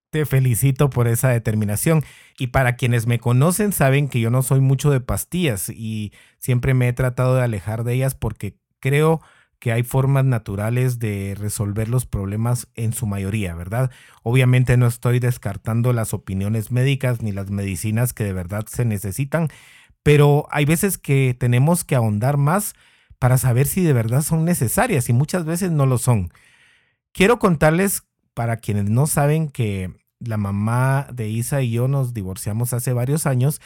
Te 0.10 0.26
felicito 0.26 0.90
por 0.90 1.08
esa 1.08 1.30
determinación. 1.30 2.04
Y 2.40 2.48
para 2.48 2.76
quienes 2.76 3.08
me 3.08 3.20
conocen 3.20 3.74
saben 3.74 4.08
que 4.08 4.20
yo 4.20 4.30
no 4.30 4.42
soy 4.42 4.62
mucho 4.62 4.90
de 4.92 5.02
pastillas 5.02 5.70
y 5.70 6.14
siempre 6.38 6.74
me 6.74 6.88
he 6.88 6.94
tratado 6.94 7.36
de 7.36 7.44
alejar 7.44 7.84
de 7.84 7.94
ellas 7.94 8.16
porque 8.16 8.58
creo 8.80 9.22
que 9.60 9.72
hay 9.72 9.84
formas 9.84 10.26
naturales 10.26 11.00
de 11.00 11.36
resolver 11.38 11.90
los 11.90 12.06
problemas 12.06 12.68
en 12.76 12.94
su 12.94 13.08
mayoría, 13.08 13.56
¿verdad? 13.56 13.92
Obviamente 14.24 14.78
no 14.78 14.88
estoy 14.88 15.20
descartando 15.20 15.94
las 15.94 16.14
opiniones 16.14 16.72
médicas 16.72 17.22
ni 17.22 17.32
las 17.32 17.50
medicinas 17.50 18.14
que 18.14 18.24
de 18.24 18.34
verdad 18.34 18.66
se 18.68 18.86
necesitan, 18.86 19.50
pero 20.04 20.48
hay 20.52 20.66
veces 20.66 20.98
que 20.98 21.36
tenemos 21.38 21.84
que 21.84 21.96
ahondar 21.96 22.38
más 22.38 22.76
para 23.20 23.38
saber 23.38 23.66
si 23.66 23.82
de 23.82 23.94
verdad 23.94 24.22
son 24.22 24.46
necesarias 24.46 25.10
y 25.10 25.14
muchas 25.14 25.44
veces 25.46 25.72
no 25.72 25.86
lo 25.86 25.98
son. 25.98 26.30
Quiero 27.12 27.40
contarles 27.40 28.04
para 28.38 28.58
quienes 28.58 28.88
no 28.88 29.08
saben 29.08 29.50
que 29.50 29.90
la 30.20 30.38
mamá 30.38 31.08
de 31.12 31.28
Isa 31.28 31.64
y 31.64 31.72
yo 31.72 31.88
nos 31.88 32.14
divorciamos 32.14 32.72
hace 32.72 32.94
varios 32.94 33.26
años 33.26 33.62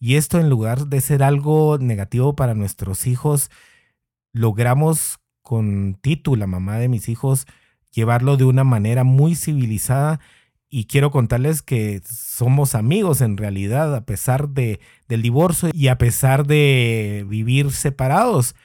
y 0.00 0.16
esto 0.16 0.40
en 0.40 0.50
lugar 0.50 0.88
de 0.88 1.00
ser 1.00 1.22
algo 1.22 1.78
negativo 1.78 2.34
para 2.34 2.54
nuestros 2.54 3.06
hijos, 3.06 3.52
logramos 4.32 5.20
con 5.42 5.96
Titu, 6.02 6.34
la 6.34 6.48
mamá 6.48 6.78
de 6.78 6.88
mis 6.88 7.08
hijos, 7.08 7.46
llevarlo 7.92 8.36
de 8.36 8.42
una 8.42 8.64
manera 8.64 9.04
muy 9.04 9.36
civilizada 9.36 10.18
y 10.68 10.86
quiero 10.86 11.12
contarles 11.12 11.62
que 11.62 12.02
somos 12.04 12.74
amigos 12.74 13.20
en 13.20 13.36
realidad 13.36 13.94
a 13.94 14.06
pesar 14.06 14.48
de, 14.48 14.80
del 15.06 15.22
divorcio 15.22 15.70
y 15.72 15.86
a 15.86 15.98
pesar 15.98 16.48
de 16.48 17.24
vivir 17.28 17.70
separados. 17.70 18.56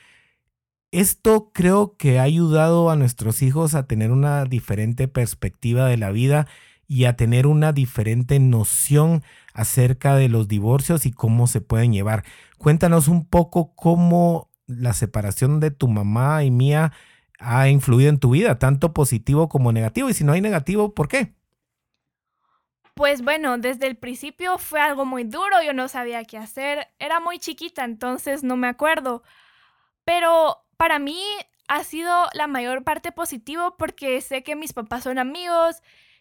Esto 0.92 1.52
creo 1.54 1.96
que 1.96 2.20
ha 2.20 2.24
ayudado 2.24 2.90
a 2.90 2.98
nuestros 2.98 3.42
hijos 3.42 3.76
a 3.76 3.88
tener 3.88 4.12
una 4.12 4.44
diferente 4.44 5.08
perspectiva 5.08 5.88
de 5.88 5.96
la 5.96 6.12
vida 6.12 6.48
y 6.86 7.06
a 7.06 7.16
tener 7.16 7.48
una 7.48 7.72
diferente 7.72 8.40
noción 8.40 9.24
acerca 9.54 10.16
de 10.16 10.28
los 10.28 10.50
divorcios 10.50 11.06
y 11.06 11.12
cómo 11.14 11.48
se 11.48 11.62
pueden 11.62 11.94
llevar. 11.94 12.26
Cuéntanos 12.58 13.08
un 13.08 13.26
poco 13.26 13.74
cómo 13.74 14.50
la 14.68 14.92
separación 14.92 15.62
de 15.62 15.72
tu 15.72 15.88
mamá 15.88 16.44
y 16.44 16.52
mía 16.52 16.92
ha 17.40 17.70
influido 17.70 18.10
en 18.10 18.20
tu 18.20 18.32
vida, 18.32 18.60
tanto 18.60 18.94
positivo 18.94 19.48
como 19.48 19.72
negativo. 19.72 20.10
Y 20.10 20.14
si 20.14 20.26
no 20.26 20.34
hay 20.34 20.42
negativo, 20.42 20.94
¿por 20.94 21.08
qué? 21.08 21.34
Pues 22.96 23.22
bueno, 23.22 23.58
desde 23.58 23.88
el 23.88 23.96
principio 23.96 24.58
fue 24.58 24.82
algo 24.82 25.06
muy 25.06 25.24
duro, 25.24 25.62
yo 25.66 25.72
no 25.72 25.88
sabía 25.88 26.26
qué 26.26 26.38
hacer, 26.38 26.90
era 27.00 27.22
muy 27.22 27.40
chiquita, 27.40 27.86
entonces 27.86 28.44
no 28.44 28.58
me 28.58 28.68
acuerdo. 28.68 29.24
Pero 30.04 30.58
para 30.82 30.98
mí 30.98 31.22
ha 31.68 31.84
sido 31.84 32.12
la 32.34 32.48
mayor 32.48 32.84
parte 32.84 33.12
positivo 33.12 33.76
porque 33.78 34.20
sé 34.20 34.42
que 34.42 34.56
mis 34.56 34.74
papás 34.74 35.04
son 35.04 35.20
amigos 35.20 35.76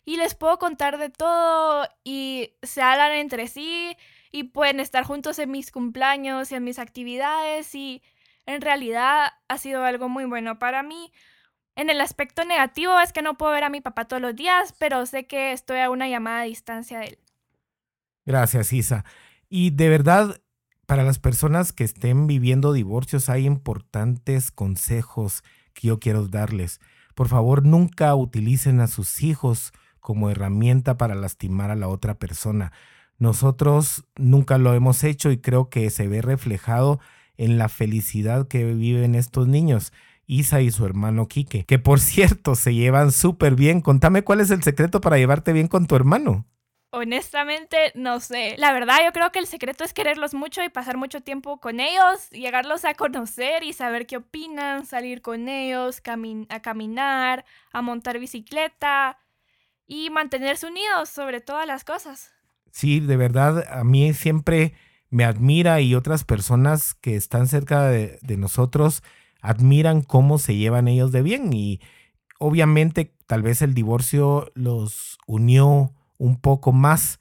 y 0.05 0.19
les 0.19 0.35
puedo 0.35 0.59
contar 0.59 0.99
de 0.99 1.09
todo 1.09 1.89
y 2.05 2.53
se 2.63 2.83
hablan 2.83 3.13
entre 3.13 3.49
sí 3.49 3.97
y 4.31 4.45
pueden 4.45 4.79
estar 4.79 5.05
juntos 5.05 5.39
en 5.39 5.51
mis 5.51 5.73
cumpleaños 5.73 6.53
y 6.53 6.57
en 6.57 6.65
mis 6.65 6.79
actividades 6.79 7.75
y 7.75 8.03
en 8.45 8.61
realidad 8.61 9.33
ha 9.49 9.57
sido 9.57 9.83
algo 9.83 10.11
muy 10.11 10.27
bueno 10.27 10.59
para 10.59 10.83
mí 10.83 11.11
en 11.75 11.89
el 11.89 11.99
aspecto 12.03 12.45
negativo 12.45 13.01
es 13.01 13.15
que 13.15 13.23
no 13.23 13.39
puedo 13.39 13.53
ver 13.53 13.65
a 13.65 13.71
mi 13.71 13.81
papá 13.81 14.05
todos 14.05 14.21
los 14.21 14.37
días, 14.37 14.75
pero 14.79 15.07
sé 15.07 15.27
que 15.27 15.53
estoy 15.53 15.79
a 15.79 15.89
una 15.89 16.07
llamada 16.07 16.41
a 16.41 16.45
distancia 16.45 16.99
de 16.99 17.07
él. 17.07 17.19
Gracias, 18.27 18.75
Isa. 18.75 19.07
Y 19.49 19.71
de 19.71 19.89
verdad, 19.89 20.43
para 20.91 21.05
las 21.05 21.21
personas 21.21 21.73
que 21.73 21.85
estén 21.85 22.27
viviendo 22.27 22.73
divorcios, 22.73 23.29
hay 23.29 23.47
importantes 23.47 24.51
consejos 24.51 25.45
que 25.73 25.87
yo 25.87 26.01
quiero 26.01 26.27
darles. 26.27 26.81
Por 27.15 27.29
favor, 27.29 27.65
nunca 27.65 28.13
utilicen 28.17 28.81
a 28.81 28.89
sus 28.89 29.23
hijos 29.23 29.73
como 30.01 30.31
herramienta 30.31 30.99
para 30.99 31.15
lastimar 31.15 31.71
a 31.71 31.77
la 31.77 31.87
otra 31.87 32.19
persona. 32.19 32.73
Nosotros 33.19 34.05
nunca 34.17 34.59
lo 34.59 34.75
hemos 34.75 35.05
hecho 35.05 35.31
y 35.31 35.39
creo 35.39 35.71
que 35.71 35.89
se 35.91 36.09
ve 36.09 36.23
reflejado 36.23 36.99
en 37.37 37.57
la 37.57 37.69
felicidad 37.69 38.49
que 38.49 38.65
viven 38.65 39.15
estos 39.15 39.47
niños. 39.47 39.93
Isa 40.27 40.61
y 40.61 40.73
su 40.73 40.85
hermano 40.87 41.29
Quique, 41.29 41.65
que 41.67 41.79
por 41.79 42.01
cierto 42.01 42.57
se 42.57 42.75
llevan 42.75 43.13
súper 43.13 43.55
bien. 43.55 43.81
Contame 43.81 44.25
cuál 44.25 44.41
es 44.41 44.51
el 44.51 44.65
secreto 44.65 45.01
para 45.01 45.19
llevarte 45.19 45.53
bien 45.53 45.69
con 45.69 45.87
tu 45.87 45.95
hermano. 45.95 46.47
Honestamente, 46.93 47.93
no 47.95 48.19
sé. 48.19 48.57
La 48.59 48.73
verdad, 48.73 48.99
yo 49.05 49.13
creo 49.13 49.31
que 49.31 49.39
el 49.39 49.47
secreto 49.47 49.85
es 49.85 49.95
quererlos 49.95 50.35
mucho 50.35 50.63
y 50.65 50.69
pasar 50.69 50.97
mucho 50.97 51.21
tiempo 51.21 51.61
con 51.61 51.79
ellos, 51.79 52.29
llegarlos 52.31 52.85
a 52.85 52.95
conocer 52.95 53.63
y 53.63 53.73
saber 53.73 54.09
qué 54.09 54.17
opinan, 54.17 54.87
salir 54.87 55.23
con 55.23 55.49
ellos, 55.49 56.03
a 56.49 56.61
caminar, 56.61 57.45
a 57.73 57.83
montar 57.83 58.19
bicicleta 58.19 59.19
y 59.87 60.11
mantenerse 60.11 60.67
unidos 60.67 61.09
sobre 61.09 61.41
todas 61.41 61.65
las 61.65 61.85
cosas. 61.85 62.33
Sí, 62.73 62.99
de 62.99 63.17
verdad, 63.17 63.65
a 63.71 63.85
mí 63.85 64.13
siempre 64.13 64.75
me 65.11 65.25
admira 65.25 65.81
y 65.81 65.95
otras 65.95 66.25
personas 66.25 66.95
que 66.95 67.15
están 67.15 67.47
cerca 67.47 67.85
de, 67.85 68.19
de 68.23 68.37
nosotros 68.37 69.05
admiran 69.41 70.03
cómo 70.03 70.39
se 70.39 70.57
llevan 70.57 70.89
ellos 70.89 71.13
de 71.13 71.23
bien 71.23 71.53
y 71.53 71.81
obviamente 72.39 73.15
tal 73.27 73.43
vez 73.43 73.63
el 73.63 73.75
divorcio 73.75 74.51
los 74.55 75.19
unió 75.27 75.95
un 76.21 76.37
poco 76.39 76.73
más 76.73 77.19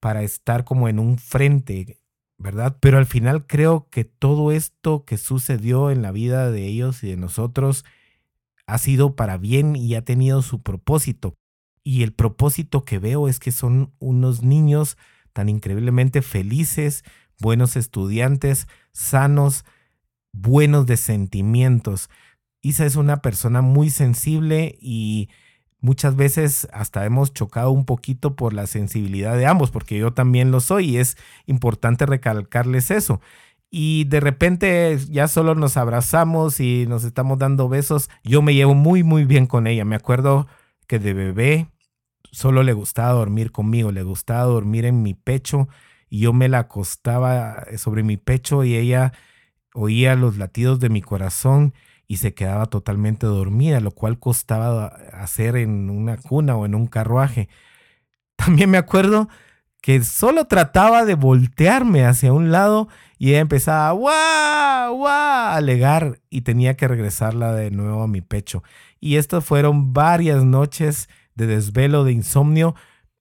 para 0.00 0.22
estar 0.22 0.64
como 0.64 0.88
en 0.88 0.98
un 0.98 1.18
frente, 1.18 2.00
¿verdad? 2.38 2.78
Pero 2.80 2.96
al 2.96 3.04
final 3.04 3.46
creo 3.46 3.88
que 3.90 4.04
todo 4.04 4.52
esto 4.52 5.04
que 5.04 5.18
sucedió 5.18 5.90
en 5.90 6.00
la 6.00 6.12
vida 6.12 6.50
de 6.50 6.66
ellos 6.66 7.04
y 7.04 7.08
de 7.08 7.18
nosotros 7.18 7.84
ha 8.66 8.78
sido 8.78 9.16
para 9.16 9.36
bien 9.36 9.76
y 9.76 9.94
ha 9.94 10.02
tenido 10.02 10.40
su 10.40 10.62
propósito. 10.62 11.34
Y 11.84 12.02
el 12.02 12.14
propósito 12.14 12.86
que 12.86 12.98
veo 12.98 13.28
es 13.28 13.38
que 13.38 13.52
son 13.52 13.92
unos 13.98 14.42
niños 14.42 14.96
tan 15.34 15.50
increíblemente 15.50 16.22
felices, 16.22 17.04
buenos 17.38 17.76
estudiantes, 17.76 18.66
sanos, 18.92 19.66
buenos 20.32 20.86
de 20.86 20.96
sentimientos. 20.96 22.08
Isa 22.62 22.86
es 22.86 22.96
una 22.96 23.20
persona 23.20 23.60
muy 23.60 23.90
sensible 23.90 24.78
y 24.80 25.28
muchas 25.80 26.16
veces 26.16 26.68
hasta 26.72 27.04
hemos 27.06 27.32
chocado 27.32 27.70
un 27.70 27.84
poquito 27.84 28.36
por 28.36 28.52
la 28.52 28.66
sensibilidad 28.66 29.36
de 29.36 29.46
ambos, 29.46 29.70
porque 29.70 29.98
yo 29.98 30.12
también 30.12 30.50
lo 30.50 30.60
soy 30.60 30.90
y 30.90 30.96
es 30.98 31.16
importante 31.46 32.06
recalcarles 32.06 32.90
eso. 32.90 33.20
Y 33.70 34.04
de 34.04 34.20
repente 34.20 34.98
ya 35.10 35.28
solo 35.28 35.54
nos 35.54 35.76
abrazamos 35.76 36.58
y 36.60 36.86
nos 36.86 37.04
estamos 37.04 37.38
dando 37.38 37.68
besos. 37.68 38.08
Yo 38.24 38.40
me 38.40 38.54
llevo 38.54 38.74
muy, 38.74 39.02
muy 39.02 39.24
bien 39.24 39.46
con 39.46 39.66
ella. 39.66 39.84
Me 39.84 39.96
acuerdo 39.96 40.46
que 40.86 40.98
de 40.98 41.12
bebé 41.12 41.68
solo 42.32 42.62
le 42.62 42.72
gustaba 42.72 43.12
dormir 43.12 43.52
conmigo, 43.52 43.92
le 43.92 44.02
gustaba 44.02 44.44
dormir 44.44 44.86
en 44.86 45.02
mi 45.02 45.14
pecho 45.14 45.68
y 46.08 46.20
yo 46.20 46.32
me 46.32 46.48
la 46.48 46.60
acostaba 46.60 47.66
sobre 47.76 48.02
mi 48.02 48.16
pecho 48.16 48.64
y 48.64 48.74
ella 48.74 49.12
oía 49.74 50.14
los 50.14 50.38
latidos 50.38 50.80
de 50.80 50.88
mi 50.88 51.02
corazón 51.02 51.74
y 52.08 52.16
se 52.16 52.32
quedaba 52.32 52.66
totalmente 52.66 53.26
dormida, 53.26 53.80
lo 53.80 53.92
cual 53.92 54.18
costaba 54.18 54.86
hacer 55.12 55.56
en 55.56 55.90
una 55.90 56.16
cuna 56.16 56.56
o 56.56 56.64
en 56.64 56.74
un 56.74 56.86
carruaje. 56.86 57.50
También 58.36 58.70
me 58.70 58.78
acuerdo 58.78 59.28
que 59.82 60.02
solo 60.02 60.46
trataba 60.46 61.04
de 61.04 61.14
voltearme 61.14 62.04
hacia 62.06 62.32
un 62.32 62.50
lado 62.50 62.88
y 63.18 63.30
ella 63.30 63.40
empezaba 63.40 63.92
¡guau! 63.92 64.96
¡guau! 64.96 65.06
a 65.06 65.54
alegar 65.54 66.20
y 66.30 66.40
tenía 66.40 66.76
que 66.76 66.88
regresarla 66.88 67.52
de 67.52 67.70
nuevo 67.70 68.02
a 68.02 68.08
mi 68.08 68.22
pecho. 68.22 68.62
Y 69.00 69.16
estas 69.16 69.44
fueron 69.44 69.92
varias 69.92 70.44
noches 70.44 71.08
de 71.34 71.46
desvelo, 71.46 72.04
de 72.04 72.12
insomnio, 72.12 72.74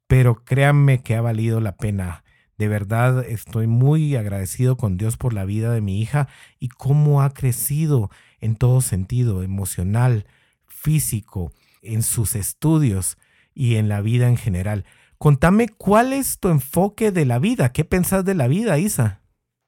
pero 0.08 0.45
créanme 0.45 1.04
que 1.04 1.15
ha 1.15 1.21
valido 1.21 1.60
la 1.60 1.76
pena. 1.76 2.23
De 2.58 2.67
verdad 2.67 3.23
estoy 3.28 3.67
muy 3.67 4.15
agradecido 4.15 4.78
con 4.78 4.97
Dios 4.97 5.17
por 5.17 5.34
la 5.34 5.45
vida 5.45 5.71
de 5.71 5.82
mi 5.82 6.02
hija 6.02 6.28
y 6.60 6.69
cómo 6.69 7.21
ha 7.21 7.34
crecido 7.34 8.10
en 8.39 8.56
todo 8.56 8.82
sentido, 8.82 9.43
emocional, 9.43 10.26
físico, 10.65 11.52
en 11.82 12.04
sus 12.04 12.36
estudios 12.36 13.17
y 13.54 13.76
en 13.76 13.89
la 13.89 14.02
vida 14.02 14.28
en 14.28 14.38
general. 14.38 14.86
Contame 15.17 15.69
cuál 15.69 16.13
es 16.13 16.39
tu 16.39 16.50
enfoque 16.50 17.12
de 17.12 17.26
la 17.26 17.39
vida, 17.39 17.71
qué 17.71 17.86
pensás 17.86 18.23
de 18.26 18.36
la 18.36 18.47
vida, 18.47 18.78
Isa. 18.78 19.21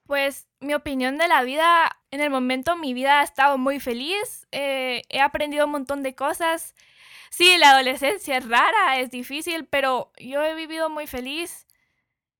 Pues 0.05 0.47
mi 0.59 0.73
opinión 0.73 1.17
de 1.17 1.27
la 1.27 1.43
vida, 1.43 1.99
en 2.11 2.21
el 2.21 2.29
momento 2.29 2.75
mi 2.75 2.93
vida 2.93 3.21
ha 3.21 3.23
estado 3.23 3.57
muy 3.57 3.79
feliz, 3.79 4.47
eh, 4.51 5.03
he 5.09 5.21
aprendido 5.21 5.65
un 5.65 5.71
montón 5.71 6.03
de 6.03 6.15
cosas. 6.15 6.75
Sí, 7.31 7.57
la 7.59 7.71
adolescencia 7.71 8.37
es 8.37 8.47
rara, 8.47 8.99
es 8.99 9.11
difícil, 9.11 9.65
pero 9.65 10.11
yo 10.19 10.43
he 10.43 10.55
vivido 10.55 10.89
muy 10.89 11.07
feliz 11.07 11.67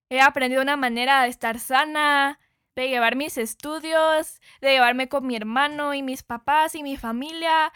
He 0.10 0.22
aprendido 0.22 0.64
una 0.64 0.76
manera 0.76 1.22
de 1.22 1.30
estar 1.30 1.60
sana, 1.60 2.39
de 2.80 2.88
llevar 2.88 3.16
mis 3.18 3.38
estudios, 3.38 4.40
de 4.62 4.72
llevarme 4.72 5.10
con 5.10 5.28
mi 5.28 5.36
hermano 5.36 5.94
y 5.94 6.02
mis 6.02 6.24
papás 6.24 6.76
y 6.76 6.84
mi 6.84 6.96
familia 6.96 7.74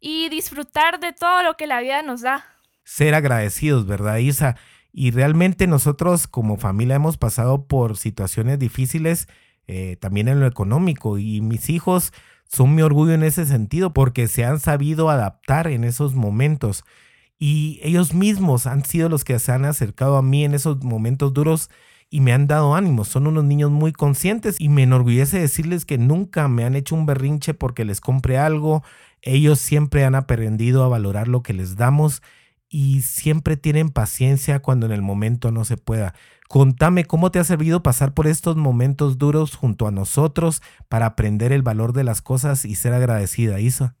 y 0.00 0.28
disfrutar 0.28 1.00
de 1.00 1.12
todo 1.12 1.42
lo 1.42 1.56
que 1.56 1.66
la 1.66 1.80
vida 1.80 2.02
nos 2.02 2.22
da. 2.22 2.44
Ser 2.84 3.14
agradecidos, 3.14 3.86
¿verdad, 3.86 4.18
Isa? 4.18 4.56
Y 4.92 5.10
realmente 5.10 5.66
nosotros 5.66 6.28
como 6.28 6.58
familia 6.58 6.96
hemos 6.96 7.18
pasado 7.18 7.66
por 7.66 7.96
situaciones 7.96 8.58
difíciles 8.60 9.28
eh, 9.66 9.96
también 10.00 10.28
en 10.28 10.38
lo 10.38 10.46
económico 10.46 11.18
y 11.18 11.40
mis 11.40 11.68
hijos 11.68 12.12
son 12.46 12.76
mi 12.76 12.82
orgullo 12.82 13.14
en 13.14 13.24
ese 13.24 13.46
sentido 13.46 13.92
porque 13.92 14.28
se 14.28 14.44
han 14.44 14.60
sabido 14.60 15.10
adaptar 15.10 15.66
en 15.66 15.82
esos 15.82 16.14
momentos 16.14 16.84
y 17.36 17.80
ellos 17.82 18.14
mismos 18.14 18.68
han 18.68 18.84
sido 18.84 19.08
los 19.08 19.24
que 19.24 19.40
se 19.40 19.50
han 19.50 19.64
acercado 19.64 20.16
a 20.16 20.22
mí 20.22 20.44
en 20.44 20.54
esos 20.54 20.84
momentos 20.84 21.34
duros 21.34 21.68
y 22.16 22.20
me 22.20 22.32
han 22.32 22.46
dado 22.46 22.74
ánimo. 22.74 23.04
Son 23.04 23.26
unos 23.26 23.44
niños 23.44 23.70
muy 23.70 23.92
conscientes 23.92 24.56
y 24.58 24.70
me 24.70 24.84
enorgullece 24.84 25.38
decirles 25.38 25.84
que 25.84 25.98
nunca 25.98 26.48
me 26.48 26.64
han 26.64 26.74
hecho 26.74 26.94
un 26.94 27.04
berrinche 27.04 27.52
porque 27.52 27.84
les 27.84 28.00
compre 28.00 28.38
algo. 28.38 28.82
Ellos 29.20 29.58
siempre 29.58 30.02
han 30.06 30.14
aprendido 30.14 30.82
a 30.82 30.88
valorar 30.88 31.28
lo 31.28 31.42
que 31.42 31.52
les 31.52 31.76
damos 31.76 32.22
y 32.70 33.02
siempre 33.02 33.58
tienen 33.58 33.90
paciencia 33.90 34.60
cuando 34.60 34.86
en 34.86 34.92
el 34.92 35.02
momento 35.02 35.50
no 35.52 35.66
se 35.66 35.76
pueda. 35.76 36.14
Contame 36.48 37.04
cómo 37.04 37.30
te 37.30 37.38
ha 37.38 37.44
servido 37.44 37.82
pasar 37.82 38.14
por 38.14 38.26
estos 38.26 38.56
momentos 38.56 39.18
duros 39.18 39.54
junto 39.54 39.86
a 39.86 39.90
nosotros 39.90 40.62
para 40.88 41.04
aprender 41.04 41.52
el 41.52 41.60
valor 41.60 41.92
de 41.92 42.04
las 42.04 42.22
cosas 42.22 42.64
y 42.64 42.76
ser 42.76 42.94
agradecida, 42.94 43.60
Isa 43.60 43.94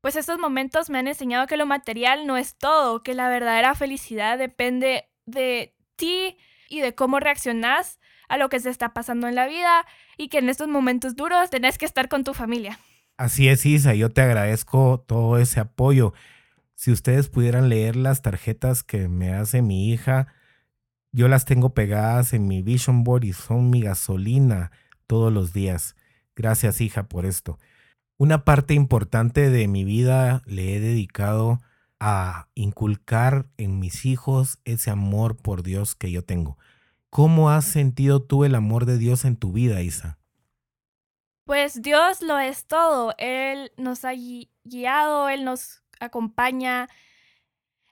pues 0.00 0.16
estos 0.16 0.40
momentos 0.40 0.90
me 0.90 0.98
han 0.98 1.06
enseñado 1.06 1.46
que 1.46 1.56
lo 1.56 1.64
material 1.64 2.26
no 2.26 2.36
es 2.36 2.56
todo, 2.56 3.04
que 3.04 3.14
la 3.14 3.28
verdadera 3.28 3.76
felicidad 3.76 4.36
depende 4.36 5.08
de 5.26 5.76
ti 5.94 6.36
y 6.72 6.80
de 6.80 6.94
cómo 6.94 7.20
reaccionas 7.20 8.00
a 8.28 8.38
lo 8.38 8.48
que 8.48 8.58
se 8.58 8.70
está 8.70 8.94
pasando 8.94 9.28
en 9.28 9.34
la 9.34 9.46
vida 9.46 9.84
y 10.16 10.28
que 10.28 10.38
en 10.38 10.48
estos 10.48 10.68
momentos 10.68 11.16
duros 11.16 11.50
tenés 11.50 11.76
que 11.76 11.84
estar 11.84 12.08
con 12.08 12.24
tu 12.24 12.32
familia. 12.32 12.78
Así 13.18 13.48
es, 13.48 13.66
Isa, 13.66 13.94
yo 13.94 14.08
te 14.08 14.22
agradezco 14.22 15.04
todo 15.06 15.36
ese 15.36 15.60
apoyo. 15.60 16.14
Si 16.74 16.90
ustedes 16.90 17.28
pudieran 17.28 17.68
leer 17.68 17.94
las 17.94 18.22
tarjetas 18.22 18.82
que 18.82 19.06
me 19.06 19.34
hace 19.34 19.60
mi 19.60 19.92
hija, 19.92 20.28
yo 21.12 21.28
las 21.28 21.44
tengo 21.44 21.74
pegadas 21.74 22.32
en 22.32 22.48
mi 22.48 22.62
vision 22.62 23.04
board 23.04 23.24
y 23.24 23.34
son 23.34 23.68
mi 23.68 23.82
gasolina 23.82 24.72
todos 25.06 25.30
los 25.30 25.52
días. 25.52 25.94
Gracias 26.34 26.80
hija 26.80 27.06
por 27.06 27.26
esto. 27.26 27.58
Una 28.16 28.46
parte 28.46 28.72
importante 28.72 29.50
de 29.50 29.68
mi 29.68 29.84
vida 29.84 30.42
le 30.46 30.74
he 30.74 30.80
dedicado 30.80 31.60
a 32.04 32.48
inculcar 32.56 33.46
en 33.58 33.78
mis 33.78 34.06
hijos 34.06 34.58
ese 34.64 34.90
amor 34.90 35.36
por 35.36 35.62
Dios 35.62 35.94
que 35.94 36.10
yo 36.10 36.24
tengo. 36.24 36.58
¿Cómo 37.10 37.48
has 37.48 37.64
sentido 37.64 38.20
tú 38.20 38.44
el 38.44 38.56
amor 38.56 38.86
de 38.86 38.98
Dios 38.98 39.24
en 39.24 39.36
tu 39.36 39.52
vida, 39.52 39.82
Isa? 39.82 40.18
Pues 41.44 41.80
Dios 41.80 42.20
lo 42.20 42.40
es 42.40 42.66
todo. 42.66 43.14
Él 43.18 43.70
nos 43.76 44.04
ha 44.04 44.14
guiado, 44.64 45.28
Él 45.28 45.44
nos 45.44 45.84
acompaña. 46.00 46.88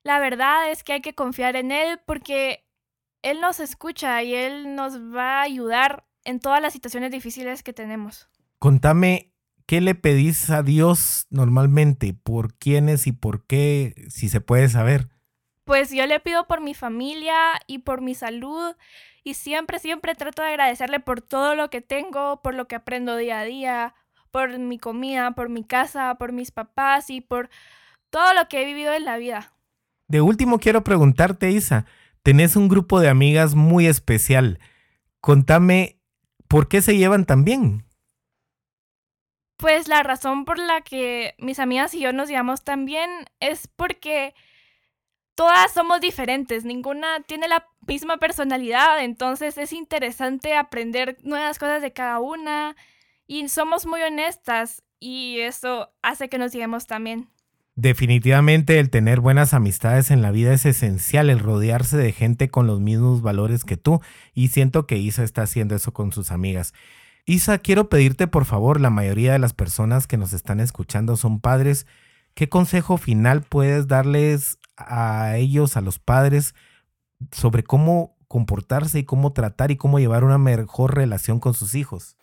La 0.03 0.19
verdad 0.19 0.73
es 0.73 0.83
que 0.83 0.95
hay 0.95 1.03
que 1.03 1.15
confiar 1.15 1.55
en 1.55 1.71
Él 1.71 2.01
porque 2.05 2.67
Él 3.23 3.41
nos 3.41 3.61
escucha 3.61 4.25
y 4.25 4.35
Él 4.35 4.75
nos 4.75 5.01
va 5.01 5.39
a 5.39 5.43
ayudar 5.43 6.05
en 6.25 6.41
todas 6.41 6.61
las 6.61 6.73
situaciones 6.73 7.13
difíciles 7.13 7.63
que 7.63 7.73
tenemos. 7.73 8.29
Contame, 8.59 9.33
¿qué 9.71 9.81
le 9.81 9.95
pedís 9.95 10.51
a 10.51 10.65
Dios 10.65 11.29
normalmente? 11.31 12.13
¿Por 12.13 12.55
quiénes 12.55 13.07
y 13.07 13.13
por 13.13 13.47
qué, 13.47 13.95
si 14.09 14.29
se 14.29 14.41
puede 14.41 14.69
saber? 14.69 15.07
Pues 15.65 15.93
yo 15.93 16.05
le 16.07 16.19
pido 16.19 16.49
por 16.49 16.61
mi 16.61 16.75
familia 16.75 17.37
y 17.69 17.79
por 17.79 18.01
mi 18.01 18.17
salud 18.17 18.75
y 19.23 19.35
siempre, 19.35 19.79
siempre 19.79 20.17
trato 20.17 20.43
de 20.43 20.49
agradecerle 20.49 20.99
por 20.99 21.21
todo 21.21 21.55
lo 21.55 21.71
que 21.71 21.83
tengo, 21.83 22.43
por 22.43 22.57
lo 22.57 22.67
que 22.67 22.75
aprendo 22.75 23.15
día 23.15 23.39
a 23.39 23.45
día, 23.45 23.95
por 24.33 24.59
mi 24.59 24.81
comida, 24.81 25.37
por 25.37 25.49
mi 25.49 25.63
casa, 25.63 26.17
por 26.17 26.33
mis 26.33 26.51
papás 26.51 27.09
y 27.09 27.21
por 27.21 27.49
todo 28.11 28.35
lo 28.35 28.49
que 28.49 28.63
he 28.63 28.65
vivido 28.65 28.93
en 28.93 29.05
la 29.05 29.19
vida. 29.19 29.53
De 30.09 30.21
último 30.21 30.59
quiero 30.59 30.83
preguntarte, 30.83 31.53
Isa, 31.53 31.87
tenés 32.25 32.57
un 32.57 32.67
grupo 32.67 32.99
de 32.99 33.09
amigas 33.09 33.55
muy 33.55 33.87
especial. 33.87 34.59
Contame, 35.21 36.01
¿por 36.49 36.67
qué 36.67 36.83
se 36.83 36.97
llevan 36.97 37.25
tan 37.25 37.45
bien? 37.45 37.85
Pues 39.61 39.89
la 39.89 40.03
razón 40.03 40.47
por 40.47 40.59
la 40.59 40.81
que 40.81 41.35
mis 41.39 41.59
amigas 41.59 41.93
y 41.93 42.01
yo 42.01 42.15
nos 42.15 42.31
llevamos 42.31 42.65
tan 42.65 42.87
bien 42.87 43.11
es 43.41 43.69
porque 43.69 44.35
todas 45.35 45.71
somos 45.75 46.01
diferentes, 46.01 46.65
ninguna 46.65 47.21
tiene 47.27 47.47
la 47.47 47.67
misma 47.87 48.17
personalidad, 48.17 49.05
entonces 49.05 49.59
es 49.59 49.75
interesante 49.75 50.55
aprender 50.55 51.19
nuevas 51.25 51.59
cosas 51.59 51.83
de 51.83 51.93
cada 51.93 52.21
una 52.21 52.75
y 53.27 53.47
somos 53.51 53.85
muy 53.85 54.01
honestas 54.01 54.83
y 54.99 55.41
eso 55.41 55.93
hace 56.01 56.31
que 56.31 56.39
nos 56.39 56.53
llevemos 56.53 56.87
también. 56.87 57.29
Definitivamente 57.75 58.79
el 58.79 58.89
tener 58.89 59.21
buenas 59.21 59.53
amistades 59.53 60.11
en 60.11 60.23
la 60.23 60.31
vida 60.31 60.55
es 60.55 60.65
esencial, 60.65 61.29
el 61.29 61.39
rodearse 61.39 61.99
de 61.99 62.13
gente 62.13 62.49
con 62.49 62.67
los 62.67 62.81
mismos 62.81 63.21
valores 63.21 63.65
que 63.65 63.77
tú 63.77 64.01
y 64.33 64.49
siento 64.49 64.87
que 64.87 64.97
Isa 64.97 65.23
está 65.23 65.43
haciendo 65.43 65.75
eso 65.75 65.93
con 65.93 66.13
sus 66.13 66.31
amigas. 66.31 66.73
Isa, 67.27 67.59
quiero 67.59 67.89
pedirte 67.89 68.27
por 68.27 68.45
favor, 68.45 68.81
la 68.81 68.91
mayoría 68.91 69.33
de 69.33 69.39
las 69.39 69.53
personas 69.53 70.07
que 70.07 70.17
nos 70.17 70.33
están 70.33 70.61
escuchando 70.61 71.17
son 71.17 71.41
padres, 71.41 71.87
¿qué 72.35 72.49
consejo 72.49 72.97
final 72.97 73.43
puedes 73.43 73.89
darles 73.89 74.59
a 74.77 75.37
ellos, 75.37 75.77
a 75.77 75.81
los 75.81 75.99
padres, 75.99 76.55
sobre 77.33 77.63
cómo 77.63 78.17
comportarse 78.29 79.01
y 79.01 79.05
cómo 79.05 79.33
tratar 79.33 79.71
y 79.71 79.77
cómo 79.77 79.99
llevar 79.99 80.25
una 80.25 80.39
mejor 80.39 80.95
relación 80.95 81.41
con 81.41 81.55
sus 81.55 81.75
hijos? 81.75 82.17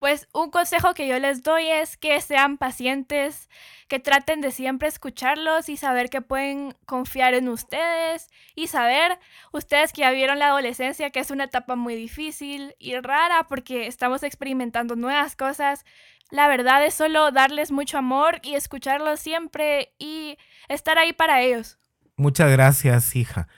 Pues 0.00 0.28
un 0.32 0.50
consejo 0.50 0.94
que 0.94 1.06
yo 1.06 1.18
les 1.18 1.42
doy 1.42 1.66
es 1.66 1.98
que 1.98 2.18
sean 2.22 2.56
pacientes, 2.56 3.50
que 3.86 3.98
traten 3.98 4.40
de 4.40 4.50
siempre 4.50 4.88
escucharlos 4.88 5.68
y 5.68 5.76
saber 5.76 6.08
que 6.08 6.22
pueden 6.22 6.74
confiar 6.86 7.34
en 7.34 7.48
ustedes 7.50 8.30
y 8.54 8.68
saber 8.68 9.18
ustedes 9.52 9.92
que 9.92 10.00
ya 10.00 10.10
vieron 10.10 10.38
la 10.38 10.46
adolescencia, 10.48 11.10
que 11.10 11.20
es 11.20 11.30
una 11.30 11.44
etapa 11.44 11.76
muy 11.76 11.94
difícil 11.96 12.74
y 12.78 12.98
rara 12.98 13.44
porque 13.46 13.86
estamos 13.86 14.22
experimentando 14.22 14.96
nuevas 14.96 15.36
cosas. 15.36 15.84
La 16.30 16.48
verdad 16.48 16.82
es 16.82 16.94
solo 16.94 17.30
darles 17.30 17.70
mucho 17.70 17.98
amor 17.98 18.40
y 18.42 18.54
escucharlos 18.54 19.20
siempre 19.20 19.92
y 19.98 20.38
estar 20.70 20.98
ahí 20.98 21.12
para 21.12 21.42
ellos. 21.42 21.78
Muchas 22.16 22.50
gracias, 22.50 23.14
hija. 23.16 23.48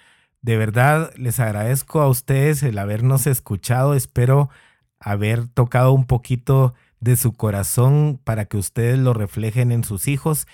De 0.41 0.57
verdad 0.57 1.13
les 1.15 1.39
agradezco 1.39 2.01
a 2.01 2.09
ustedes 2.09 2.65
el 2.65 2.79
habernos 2.79 3.29
escuchado. 3.29 3.95
Espero 3.95 4.51
haber 5.03 5.49
tocado 5.49 5.93
un 5.93 6.07
poquito 6.07 6.75
de 7.01 7.17
su 7.17 7.33
corazón 7.33 8.21
para 8.23 8.45
que 8.47 8.57
ustedes 8.57 8.99
lo 8.99 9.13
reflejen 9.13 9.73
en 9.73 9.85
sus 9.85 10.09
hijos. 10.09 10.47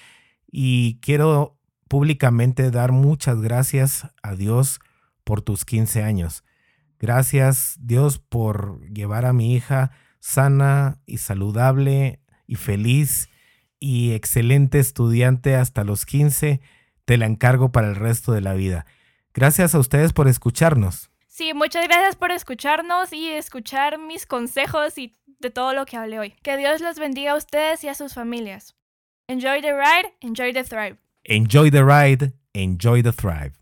Y 0.50 0.98
quiero 1.00 1.58
públicamente 1.88 2.70
dar 2.70 2.92
muchas 2.92 3.40
gracias 3.40 4.08
a 4.22 4.34
Dios 4.34 4.80
por 5.24 5.42
tus 5.42 5.64
15 5.64 6.02
años. 6.02 6.44
Gracias 6.98 7.76
Dios 7.80 8.18
por 8.18 8.80
llevar 8.88 9.24
a 9.24 9.32
mi 9.32 9.54
hija 9.54 9.92
sana 10.20 10.98
y 11.06 11.18
saludable 11.18 12.20
y 12.46 12.56
feliz 12.56 13.28
y 13.78 14.12
excelente 14.12 14.78
estudiante 14.78 15.54
hasta 15.54 15.84
los 15.84 16.06
15. 16.06 16.60
Te 17.04 17.16
la 17.18 17.26
encargo 17.26 17.70
para 17.70 17.88
el 17.88 17.96
resto 17.96 18.32
de 18.32 18.40
la 18.40 18.54
vida. 18.54 18.86
Gracias 19.34 19.74
a 19.74 19.78
ustedes 19.78 20.12
por 20.12 20.28
escucharnos. 20.28 21.10
Sí, 21.38 21.54
muchas 21.54 21.86
gracias 21.86 22.16
por 22.16 22.32
escucharnos 22.32 23.12
y 23.12 23.30
escuchar 23.30 23.96
mis 23.96 24.26
consejos 24.26 24.98
y 24.98 25.14
de 25.38 25.50
todo 25.50 25.72
lo 25.72 25.86
que 25.86 25.96
hablé 25.96 26.18
hoy. 26.18 26.34
Que 26.42 26.56
Dios 26.56 26.80
los 26.80 26.98
bendiga 26.98 27.30
a 27.30 27.36
ustedes 27.36 27.84
y 27.84 27.88
a 27.88 27.94
sus 27.94 28.12
familias. 28.12 28.74
Enjoy 29.28 29.60
the 29.60 29.72
ride, 29.72 30.12
enjoy 30.20 30.52
the 30.52 30.64
thrive. 30.64 30.96
Enjoy 31.22 31.70
the 31.70 31.84
ride, 31.84 32.32
enjoy 32.54 33.04
the 33.04 33.12
thrive. 33.12 33.52